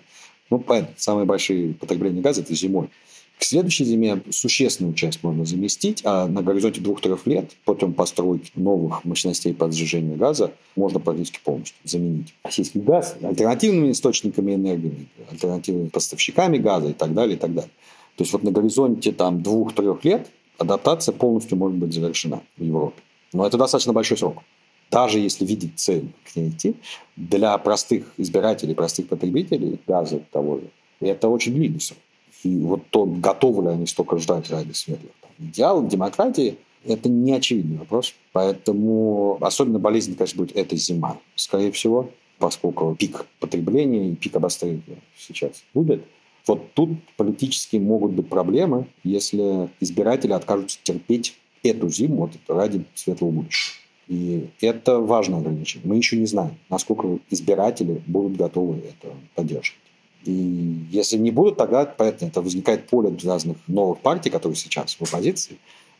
Ну, 0.50 0.60
понятно, 0.60 0.94
самые 0.96 1.26
большие 1.26 1.74
потребления 1.74 2.20
газа– 2.20 2.40
это 2.42 2.54
зимой. 2.54 2.88
К 3.38 3.44
следующей 3.44 3.84
зиме 3.84 4.20
существенную 4.30 4.94
часть 4.94 5.22
можно 5.22 5.44
заместить, 5.44 6.00
а 6.04 6.26
на 6.26 6.42
горизонте 6.42 6.80
двух-трех 6.80 7.24
лет 7.26 7.52
путем 7.64 7.94
постройки 7.94 8.50
новых 8.56 9.04
мощностей 9.04 9.54
под 9.54 9.72
сжижение 9.72 10.16
газа 10.16 10.52
можно 10.74 10.98
практически 10.98 11.38
полностью 11.44 11.76
заменить 11.84 12.34
российский 12.42 12.80
газ 12.80 13.16
альтернативными 13.22 13.92
источниками 13.92 14.54
энергии, 14.54 15.06
альтернативными 15.30 15.88
поставщиками 15.88 16.58
газа 16.58 16.88
и 16.88 16.92
так 16.92 17.14
далее, 17.14 17.36
и 17.36 17.38
так 17.38 17.54
далее. 17.54 17.70
То 18.16 18.24
есть 18.24 18.32
вот 18.32 18.42
на 18.42 18.50
горизонте 18.50 19.12
там 19.12 19.40
двух-трех 19.40 20.04
лет 20.04 20.28
адаптация 20.58 21.12
полностью 21.12 21.56
может 21.58 21.78
быть 21.78 21.94
завершена 21.94 22.42
в 22.56 22.64
Европе. 22.64 23.00
Но 23.32 23.46
это 23.46 23.56
достаточно 23.56 23.92
большой 23.92 24.16
срок. 24.16 24.42
Даже 24.90 25.20
если 25.20 25.46
видеть 25.46 25.72
цель 25.76 26.08
к 26.24 26.34
ней 26.34 26.48
идти, 26.48 26.74
для 27.14 27.56
простых 27.58 28.12
избирателей, 28.16 28.74
простых 28.74 29.06
потребителей 29.06 29.78
газа 29.86 30.22
того 30.32 30.56
же, 30.56 30.70
это 30.98 31.28
очень 31.28 31.54
длинный 31.54 31.80
срок. 31.80 31.98
И 32.44 32.56
вот 32.58 32.82
то, 32.90 33.04
готовы 33.04 33.64
ли 33.64 33.68
они 33.70 33.86
столько 33.86 34.18
ждать 34.18 34.50
ради 34.50 34.72
светлых 34.72 35.12
там, 35.20 35.30
идеалов 35.48 35.88
демократии, 35.88 36.56
это 36.84 37.08
не 37.08 37.32
очевидный 37.32 37.78
вопрос. 37.78 38.14
Поэтому 38.32 39.38
особенно 39.40 39.78
болезненно, 39.78 40.16
конечно, 40.16 40.38
будет 40.38 40.56
эта 40.56 40.76
зима, 40.76 41.18
скорее 41.34 41.72
всего, 41.72 42.10
поскольку 42.38 42.94
пик 42.94 43.26
потребления 43.40 44.10
и 44.10 44.14
пик 44.14 44.36
обострения 44.36 44.82
сейчас 45.16 45.64
будет. 45.74 46.04
Вот 46.46 46.72
тут 46.74 46.90
политически 47.16 47.76
могут 47.76 48.12
быть 48.12 48.28
проблемы, 48.28 48.86
если 49.04 49.68
избиратели 49.80 50.32
откажутся 50.32 50.78
терпеть 50.82 51.36
эту 51.62 51.88
зиму 51.88 52.16
вот, 52.16 52.32
ради 52.48 52.84
светлого 52.94 53.32
будущего. 53.32 53.76
И 54.06 54.48
это 54.62 55.00
важное 55.00 55.40
ограничение. 55.40 55.86
Мы 55.86 55.96
еще 55.96 56.16
не 56.16 56.24
знаем, 56.24 56.56
насколько 56.70 57.18
избиратели 57.28 58.02
будут 58.06 58.38
готовы 58.38 58.78
это 58.78 59.12
поддерживать. 59.34 59.82
И 60.24 60.86
если 60.90 61.16
не 61.16 61.30
будут, 61.30 61.56
тогда, 61.56 61.86
понятно, 61.86 62.26
это 62.26 62.42
возникает 62.42 62.88
поле 62.88 63.10
для 63.10 63.32
разных 63.32 63.56
новых 63.66 64.00
партий, 64.00 64.30
которые 64.30 64.56
сейчас 64.56 64.94
в 64.94 65.02
оппозиции, 65.02 65.58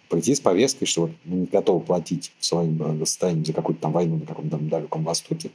прийти 0.09 0.35
с 0.35 0.41
повесткой, 0.41 0.87
что 0.87 1.03
вот 1.03 1.11
мы 1.25 1.37
не 1.37 1.47
готовы 1.47 1.81
платить 1.81 2.33
своим 2.41 2.83
э, 2.83 3.07
состоянием 3.07 3.45
за 3.45 3.53
какую-то 3.53 3.83
там 3.83 3.93
войну 3.93 4.17
на 4.17 4.27
каком-то 4.27 4.57
далеком 4.59 5.05
Востоке. 5.05 5.51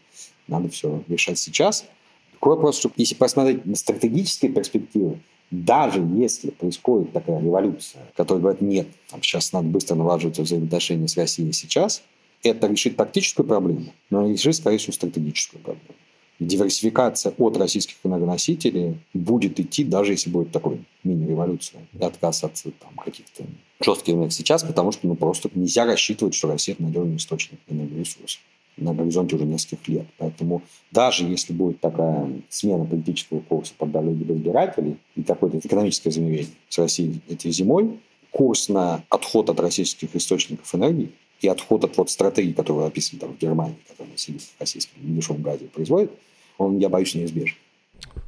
Надо 0.48 0.70
все 0.70 1.04
решать 1.08 1.40
сейчас. 1.40 1.86
Такой 2.34 2.56
вопрос, 2.56 2.78
что 2.78 2.92
если 2.96 3.16
посмотреть 3.16 3.66
на 3.66 3.76
стратегические 3.76 4.52
перспективы, 4.52 5.20
даже 5.50 6.00
если 6.16 6.52
происходит 6.52 7.14
такая 7.14 7.42
революция, 7.42 8.02
которая 8.16 8.42
говорит, 8.42 8.62
нет, 8.62 8.88
там, 9.10 9.22
сейчас 9.22 9.52
надо 9.54 9.68
быстро 9.68 9.96
налаживать 9.96 10.40
взаимоотношения 10.40 11.08
с 11.08 11.18
Россией 11.18 11.54
сейчас, 11.54 12.04
это 12.44 12.68
решит 12.68 12.96
тактическую 12.96 13.48
проблему, 13.48 13.94
но 14.10 14.30
решит, 14.30 14.56
скорее 14.56 14.78
всего, 14.78 14.94
стратегическую 14.94 15.62
проблему 15.62 15.96
диверсификация 16.40 17.34
от 17.38 17.58
российских 17.58 17.96
энергоносителей 18.04 19.00
будет 19.14 19.60
идти, 19.60 19.84
даже 19.84 20.14
если 20.14 20.30
будет 20.30 20.52
такой 20.52 20.84
мини-революция, 21.04 21.82
и 21.98 22.04
отказ 22.04 22.44
от 22.44 22.54
там, 22.80 22.96
каких-то 23.04 23.44
жестких 23.82 24.14
энергий 24.14 24.32
сейчас, 24.32 24.64
потому 24.64 24.92
что 24.92 25.08
ну, 25.08 25.16
просто 25.16 25.50
нельзя 25.54 25.86
рассчитывать, 25.86 26.34
что 26.34 26.48
Россия– 26.48 26.76
это 26.76 26.84
надежный 26.84 27.18
источник 27.18 27.60
энергоресурсов 27.68 28.42
на 28.78 28.94
горизонте 28.94 29.36
уже 29.36 29.46
нескольких 29.46 29.88
лет. 29.88 30.08
Поэтому 30.18 30.64
даже 30.92 31.26
если 31.26 31.54
будет 31.54 31.80
такая 31.80 32.42
смена 32.50 32.86
политического 32.86 33.40
курса 33.42 33.74
под 33.78 33.92
давлением 33.92 34.36
избирателей 34.36 34.98
и 35.16 35.24
такое-то 35.24 35.60
экономическое 35.60 36.12
замерение 36.12 36.48
с 36.70 36.78
Россией 36.78 37.22
этой 37.30 37.52
зимой, 37.52 38.00
курс 38.32 38.70
на 38.70 39.04
отход 39.10 39.50
от 39.50 39.60
российских 39.60 40.16
источников 40.16 40.74
энергии 40.74 41.12
и 41.44 41.48
отход 41.48 41.84
от 41.84 41.98
вот 41.98 42.10
стратегии, 42.10 42.54
которую 42.54 42.88
описаны 42.88 43.20
там 43.20 43.34
в 43.34 43.38
Германии, 43.38 43.78
которая 43.90 44.16
сидит 44.18 44.42
в 44.42 44.60
российском 44.60 45.02
дешевом 45.04 45.42
газе 45.42 45.66
производит, 45.66 46.12
он, 46.58 46.78
я 46.78 46.90
боюсь, 46.90 47.16
неизбежен. 47.16 47.56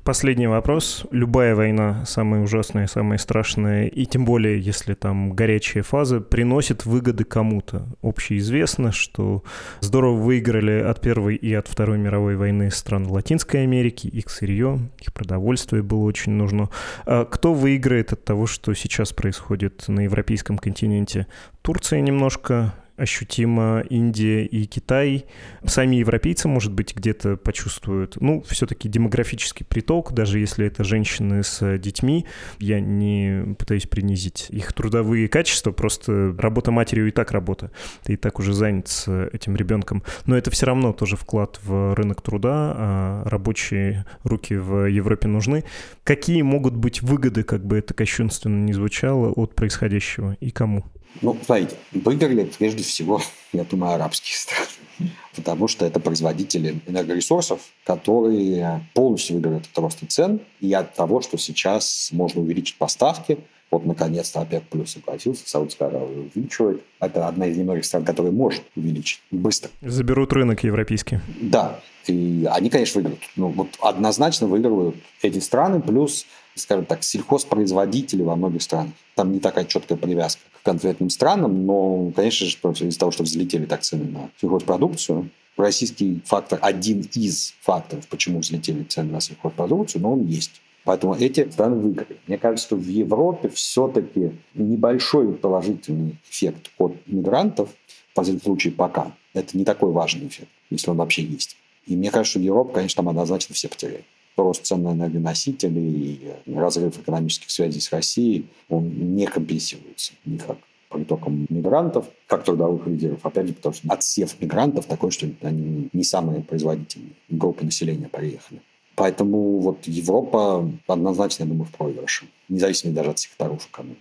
Последний 0.04 0.48
вопрос. 0.48 1.06
Любая 1.12 1.56
война, 1.56 2.06
самая 2.06 2.44
ужасная, 2.44 2.88
самая 2.88 3.18
страшная, 3.18 3.88
и 3.88 4.06
тем 4.06 4.24
более, 4.24 4.60
если 4.60 4.94
там 4.94 5.34
горячая 5.34 5.84
фаза, 5.84 6.22
приносит 6.22 6.86
выгоды 6.86 7.24
кому-то. 7.24 7.88
Общеизвестно, 8.04 8.92
что 8.92 9.44
здорово 9.80 10.18
выиграли 10.18 10.80
от 10.80 11.02
Первой 11.02 11.36
и 11.36 11.54
от 11.54 11.68
Второй 11.68 11.98
мировой 11.98 12.36
войны 12.36 12.70
страны 12.70 13.10
Латинской 13.10 13.64
Америки, 13.64 14.08
их 14.08 14.30
сырье, 14.30 14.80
их 15.00 15.14
продовольствие 15.14 15.82
было 15.82 16.04
очень 16.04 16.34
нужно. 16.34 16.70
А 17.06 17.26
кто 17.26 17.54
выиграет 17.54 18.14
от 18.14 18.24
того, 18.24 18.46
что 18.46 18.74
сейчас 18.76 19.12
происходит 19.12 19.88
на 19.88 20.02
европейском 20.02 20.58
континенте? 20.58 21.26
Турция 21.64 22.02
немножко, 22.02 22.76
ощутимо 22.98 23.84
Индия 23.90 24.46
и 24.46 24.66
Китай. 24.66 25.26
Сами 25.66 25.98
европейцы, 25.98 26.48
может 26.48 26.72
быть, 26.72 26.96
где-то 26.96 27.38
почувствуют, 27.38 28.18
ну, 28.22 28.42
все-таки 28.48 28.88
демографический 28.88 29.66
приток, 29.66 30.14
даже 30.14 30.40
если 30.40 30.66
это 30.66 30.84
женщины 30.84 31.44
с 31.44 31.78
детьми. 31.78 32.26
Я 32.60 32.80
не 32.80 33.56
пытаюсь 33.56 33.88
принизить 33.88 34.48
их 34.50 34.74
трудовые 34.74 35.28
качества, 35.28 35.72
просто 35.72 36.36
работа 36.38 36.72
матерью 36.72 37.08
и 37.08 37.12
так 37.12 37.32
работа. 37.32 37.72
Ты 38.04 38.14
и 38.14 38.18
так 38.18 38.40
уже 38.40 38.54
занят 38.54 38.88
с 38.88 39.28
этим 39.34 39.56
ребенком. 39.56 40.04
Но 40.26 40.38
это 40.38 40.52
все 40.52 40.66
равно 40.66 40.94
тоже 40.94 41.18
вклад 41.18 41.60
в 41.64 41.94
рынок 41.96 42.22
труда, 42.22 42.74
а 42.76 43.24
рабочие 43.26 44.06
руки 44.24 44.56
в 44.56 44.88
Европе 44.88 45.28
нужны. 45.28 45.64
Какие 46.04 46.42
могут 46.42 46.76
быть 46.76 47.02
выгоды, 47.02 47.44
как 47.44 47.66
бы 47.66 47.78
это 47.78 47.94
кощунственно 47.94 48.64
не 48.64 48.74
звучало, 48.74 49.32
от 49.32 49.56
происходящего 49.56 50.38
и 50.40 50.52
кому? 50.52 50.86
Ну, 51.22 51.38
смотрите, 51.44 51.76
выиграли 51.92 52.50
прежде 52.58 52.84
всего, 52.84 53.22
я 53.54 53.64
думаю, 53.64 53.94
арабские 53.94 54.36
страны. 54.38 54.68
Потому 55.36 55.68
что 55.68 55.86
это 55.86 56.00
производители 56.00 56.80
энергоресурсов, 56.88 57.60
которые 57.84 58.88
полностью 58.94 59.36
выиграют 59.36 59.66
от 59.72 59.78
роста 59.78 60.06
цен 60.08 60.40
и 60.60 60.72
от 60.74 60.94
того, 60.94 61.22
что 61.22 61.38
сейчас 61.38 62.10
можно 62.12 62.42
увеличить 62.42 62.78
поставки. 62.78 63.40
Вот, 63.72 63.86
наконец-то, 63.86 64.42
ОПЕК 64.42 64.64
плюс 64.70 64.92
согласился, 64.92 65.50
Саудовская 65.50 65.90
Аравия 65.90 66.30
увеличивает. 66.34 66.82
Это 67.00 67.28
одна 67.28 67.48
из 67.48 67.58
немногих 67.58 67.84
стран, 67.84 68.06
которая 68.06 68.32
может 68.32 68.64
увеличить 68.76 69.22
быстро. 69.32 69.70
Заберут 69.82 70.32
рынок 70.32 70.64
европейский. 70.64 71.20
Да, 71.42 71.80
и 72.08 72.48
они, 72.52 72.70
конечно, 72.70 73.02
выиграют. 73.02 73.24
Ну, 73.36 73.50
вот 73.50 73.70
однозначно 73.82 74.48
выигрывают 74.48 74.96
эти 75.22 75.40
страны, 75.40 75.82
плюс 75.82 76.26
скажем 76.56 76.86
так, 76.86 77.04
сельхозпроизводители 77.04 78.24
во 78.24 78.38
многих 78.38 78.62
странах. 78.62 78.94
Там 79.16 79.34
не 79.34 79.40
такая 79.40 79.66
четкая 79.66 79.98
привязка 79.98 80.42
конкретным 80.66 81.10
странам, 81.10 81.66
но, 81.66 82.12
конечно 82.16 82.48
же, 82.48 82.58
из-за 82.88 83.00
того, 83.00 83.12
что 83.12 83.24
взлетели 83.24 83.66
так 83.66 83.82
цены 83.82 84.06
на 84.06 84.30
сельхозпродукцию, 84.42 85.30
российский 85.56 86.22
фактор 86.26 86.60
один 86.62 87.08
из 87.14 87.54
факторов, 87.62 88.08
почему 88.08 88.40
взлетели 88.40 88.84
цены 88.84 89.14
на 89.14 89.22
сельхозпродукцию, 89.22 90.02
но 90.02 90.14
он 90.14 90.26
есть. 90.26 90.62
Поэтому 90.84 91.16
эти 91.16 91.50
страны 91.50 91.78
выиграли. 91.78 92.18
Мне 92.28 92.38
кажется, 92.38 92.68
что 92.68 92.76
в 92.76 92.88
Европе 92.88 93.50
все-таки 93.50 94.32
небольшой 94.54 95.34
положительный 95.34 96.18
эффект 96.30 96.72
от 96.78 96.96
мигрантов, 97.06 97.70
в 98.12 98.16
последнем 98.16 98.42
случае 98.44 98.74
пока, 98.74 99.12
это 99.34 99.58
не 99.58 99.66
такой 99.66 99.92
важный 99.92 100.28
эффект, 100.28 100.50
если 100.70 100.90
он 100.90 100.98
вообще 100.98 101.24
есть. 101.24 101.58
И 101.86 101.96
мне 101.96 102.10
кажется, 102.10 102.40
что 102.40 102.40
Европа, 102.40 102.74
конечно, 102.74 102.98
там 102.98 103.10
однозначно 103.10 103.54
все 103.54 103.68
потеряет. 103.68 104.06
Рост 104.38 104.66
цен 104.66 104.84
на 104.84 104.94
энергоносители 104.94 105.80
и 105.80 106.36
разрыв 106.54 107.00
экономических 107.00 107.50
связей 107.50 107.80
с 107.80 107.92
Россией, 107.92 108.48
он 108.70 109.16
не 109.16 109.26
компенсируется 109.26 110.14
никак 110.26 110.58
притоком 110.90 111.46
мигрантов, 111.50 112.06
как 112.28 112.44
трудовых 112.44 112.88
лидеров, 112.88 113.26
опять 113.26 113.48
же, 113.48 113.54
потому 113.54 113.76
что 113.76 113.88
отсев 113.92 114.40
мигрантов 114.40 114.86
такой, 114.86 115.12
что 115.12 115.28
они 115.42 115.90
не 115.92 116.04
самые 116.04 116.42
производительные 116.42 117.12
группы 117.30 117.66
населения 117.66 118.08
приехали. 118.08 118.62
Поэтому 118.96 119.60
вот 119.60 119.86
Европа 119.88 120.72
однозначно, 120.88 121.44
я 121.44 121.50
думаю, 121.50 121.66
в 121.66 121.72
проигрыше, 121.72 122.28
независимо 122.48 122.94
даже 122.94 123.10
от 123.10 123.20
секторов 123.20 123.68
экономики. 123.68 124.00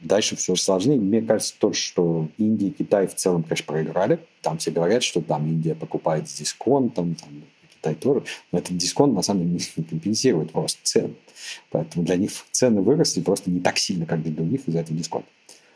Дальше 0.00 0.36
все 0.36 0.54
сложнее. 0.54 1.00
Мне 1.00 1.22
кажется, 1.22 1.54
то, 1.58 1.72
что 1.72 2.28
Индия 2.36 2.66
и 2.66 2.70
Китай 2.70 3.06
в 3.06 3.14
целом, 3.14 3.42
конечно, 3.42 3.64
проиграли. 3.66 4.18
Там 4.42 4.58
все 4.58 4.70
говорят, 4.70 5.02
что 5.02 5.22
там 5.22 5.46
Индия 5.46 5.74
покупает 5.74 6.28
с 6.28 6.34
дисконтом, 6.34 7.14
там, 7.14 7.42
Китай 7.84 7.94
тоже. 7.94 8.24
Но 8.50 8.58
этот 8.58 8.76
дисконт, 8.76 9.14
на 9.14 9.22
самом 9.22 9.42
деле, 9.42 9.60
не 9.76 9.84
компенсирует 9.90 10.54
рост 10.54 10.78
цен. 10.82 11.14
Поэтому 11.70 12.04
для 12.04 12.16
них 12.16 12.30
цены 12.50 12.80
выросли 12.80 13.20
просто 13.20 13.50
не 13.50 13.60
так 13.60 13.78
сильно, 13.78 14.06
как 14.06 14.22
для 14.22 14.32
других 14.32 14.66
из-за 14.66 14.80
этого 14.80 14.96
дисконта. 14.96 15.28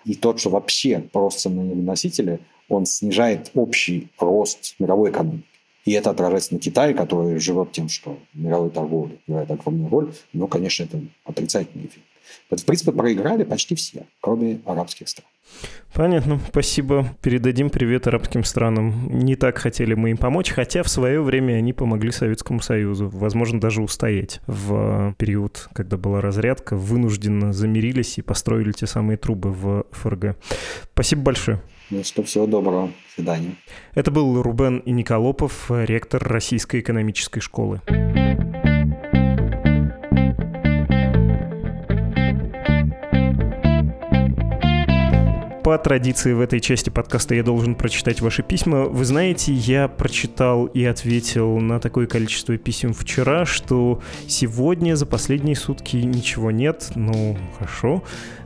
И 0.04 0.14
тот, 0.14 0.40
что 0.40 0.50
вообще 0.50 1.08
рост 1.12 1.40
цен 1.40 1.56
на 1.56 1.74
носители, 1.74 2.40
он 2.68 2.86
снижает 2.86 3.50
общий 3.54 4.08
рост 4.18 4.74
мировой 4.78 5.10
экономики. 5.10 5.44
И 5.84 5.92
это 5.92 6.10
отражается 6.10 6.54
на 6.54 6.60
Китае, 6.60 6.94
который 6.94 7.38
живет 7.38 7.72
тем, 7.72 7.88
что 7.88 8.18
мировой 8.34 8.70
торговля 8.70 9.16
играет 9.26 9.50
огромную 9.50 9.90
роль. 9.90 10.12
Но, 10.32 10.46
конечно, 10.46 10.84
это 10.84 11.00
отрицательный 11.24 11.86
эффект. 11.86 12.04
Вот, 12.50 12.60
в 12.60 12.64
принципе, 12.64 12.92
проиграли 12.92 13.44
почти 13.44 13.74
все, 13.74 14.06
кроме 14.20 14.60
арабских 14.64 15.08
стран. 15.08 15.26
Понятно, 15.94 16.38
спасибо. 16.48 17.08
Передадим 17.22 17.70
привет 17.70 18.06
арабским 18.06 18.44
странам. 18.44 19.08
Не 19.08 19.34
так 19.34 19.58
хотели 19.58 19.94
мы 19.94 20.10
им 20.10 20.16
помочь, 20.16 20.50
хотя 20.50 20.82
в 20.82 20.88
свое 20.88 21.22
время 21.22 21.54
они 21.54 21.72
помогли 21.72 22.10
Советскому 22.12 22.60
Союзу, 22.60 23.08
возможно, 23.08 23.58
даже 23.58 23.82
устоять 23.82 24.40
в 24.46 25.14
период, 25.18 25.68
когда 25.72 25.96
была 25.96 26.20
разрядка, 26.20 26.76
вынужденно 26.76 27.52
замирились 27.52 28.18
и 28.18 28.22
построили 28.22 28.72
те 28.72 28.86
самые 28.86 29.16
трубы 29.16 29.50
в 29.50 29.86
ФРГ. 29.92 30.36
Спасибо 30.92 31.22
большое. 31.22 31.62
Ну 31.90 32.04
что, 32.04 32.22
всего 32.22 32.46
доброго. 32.46 32.88
До 32.88 32.92
свидания. 33.14 33.54
Это 33.94 34.10
был 34.10 34.42
Рубен 34.42 34.82
Николопов, 34.84 35.70
ректор 35.70 36.22
Российской 36.22 36.80
экономической 36.80 37.40
школы. 37.40 37.80
По 45.68 45.76
традиции 45.76 46.32
в 46.32 46.40
этой 46.40 46.60
части 46.60 46.88
подкаста 46.88 47.34
я 47.34 47.42
должен 47.42 47.74
прочитать 47.74 48.22
ваши 48.22 48.42
письма. 48.42 48.84
Вы 48.84 49.04
знаете, 49.04 49.52
я 49.52 49.86
прочитал 49.86 50.64
и 50.64 50.82
ответил 50.82 51.58
на 51.58 51.78
такое 51.78 52.06
количество 52.06 52.56
писем 52.56 52.94
вчера, 52.94 53.44
что 53.44 54.00
сегодня 54.26 54.96
за 54.96 55.04
последние 55.04 55.56
сутки 55.56 55.98
ничего 55.98 56.50
нет. 56.50 56.92
Ну, 56.94 57.36
хорошо 57.58 58.02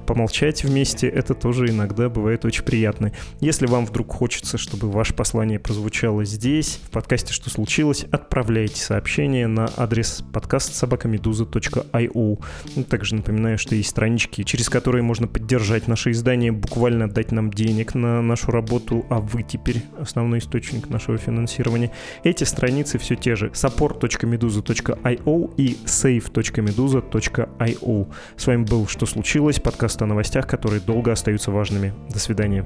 помолчать 0.07 0.65
вместе, 0.65 1.09
это 1.09 1.35
тоже 1.35 1.69
иногда 1.69 2.09
бывает 2.09 2.45
очень 2.45 2.65
приятно. 2.65 3.13
Если 3.41 3.67
вам 3.67 3.87
вдруг 3.87 4.13
хочется, 4.13 4.59
чтобы 4.59 4.91
ваше 4.91 5.15
послание 5.15 5.59
прозвучало 5.59 6.25
здесь, 6.25 6.81
в 6.85 6.91
подкасте 6.91 7.33
«Что 7.33 7.51
случилось?», 7.51 8.05
отправляйте 8.11 8.81
сообщение 8.81 9.47
на 9.47 9.71
адрес 9.77 10.23
подкаст 10.33 10.75
собакамедуза.io. 10.75 12.45
Также 12.89 13.15
напоминаю, 13.15 13.59
что 13.59 13.75
есть 13.75 13.91
странички, 13.91 14.43
через 14.43 14.69
которые 14.69 15.03
можно 15.03 15.27
поддержать 15.27 15.89
наше 15.89 16.11
издание, 16.11 16.53
буквально 16.53 17.09
дать 17.09 17.33
нам 17.33 17.51
денег 17.51 17.95
на 17.95 18.21
нашу 18.23 18.51
работу, 18.51 19.07
а 19.11 19.21
вы 19.21 19.43
теперь 19.43 19.83
основной 19.99 20.41
источник 20.41 20.91
нашего 20.91 21.19
финансирования. 21.19 21.91
Эти 22.25 22.45
страницы 22.45 22.99
все 22.99 23.15
те 23.15 23.37
же 23.37 23.49
support.meduza.io 23.49 25.55
и 25.57 25.77
save.meduza.io. 25.85 28.13
С 28.37 28.47
вами 28.47 28.65
был 28.65 28.87
«Что 28.87 29.07
случилось?» 29.07 29.61
подкаст 29.61 29.92
подкаст 29.93 30.03
о 30.03 30.07
новостях, 30.07 30.47
которые 30.47 30.81
долго 30.81 31.13
остаются 31.13 31.51
важными. 31.51 31.93
До 32.11 32.19
свидания. 32.19 32.65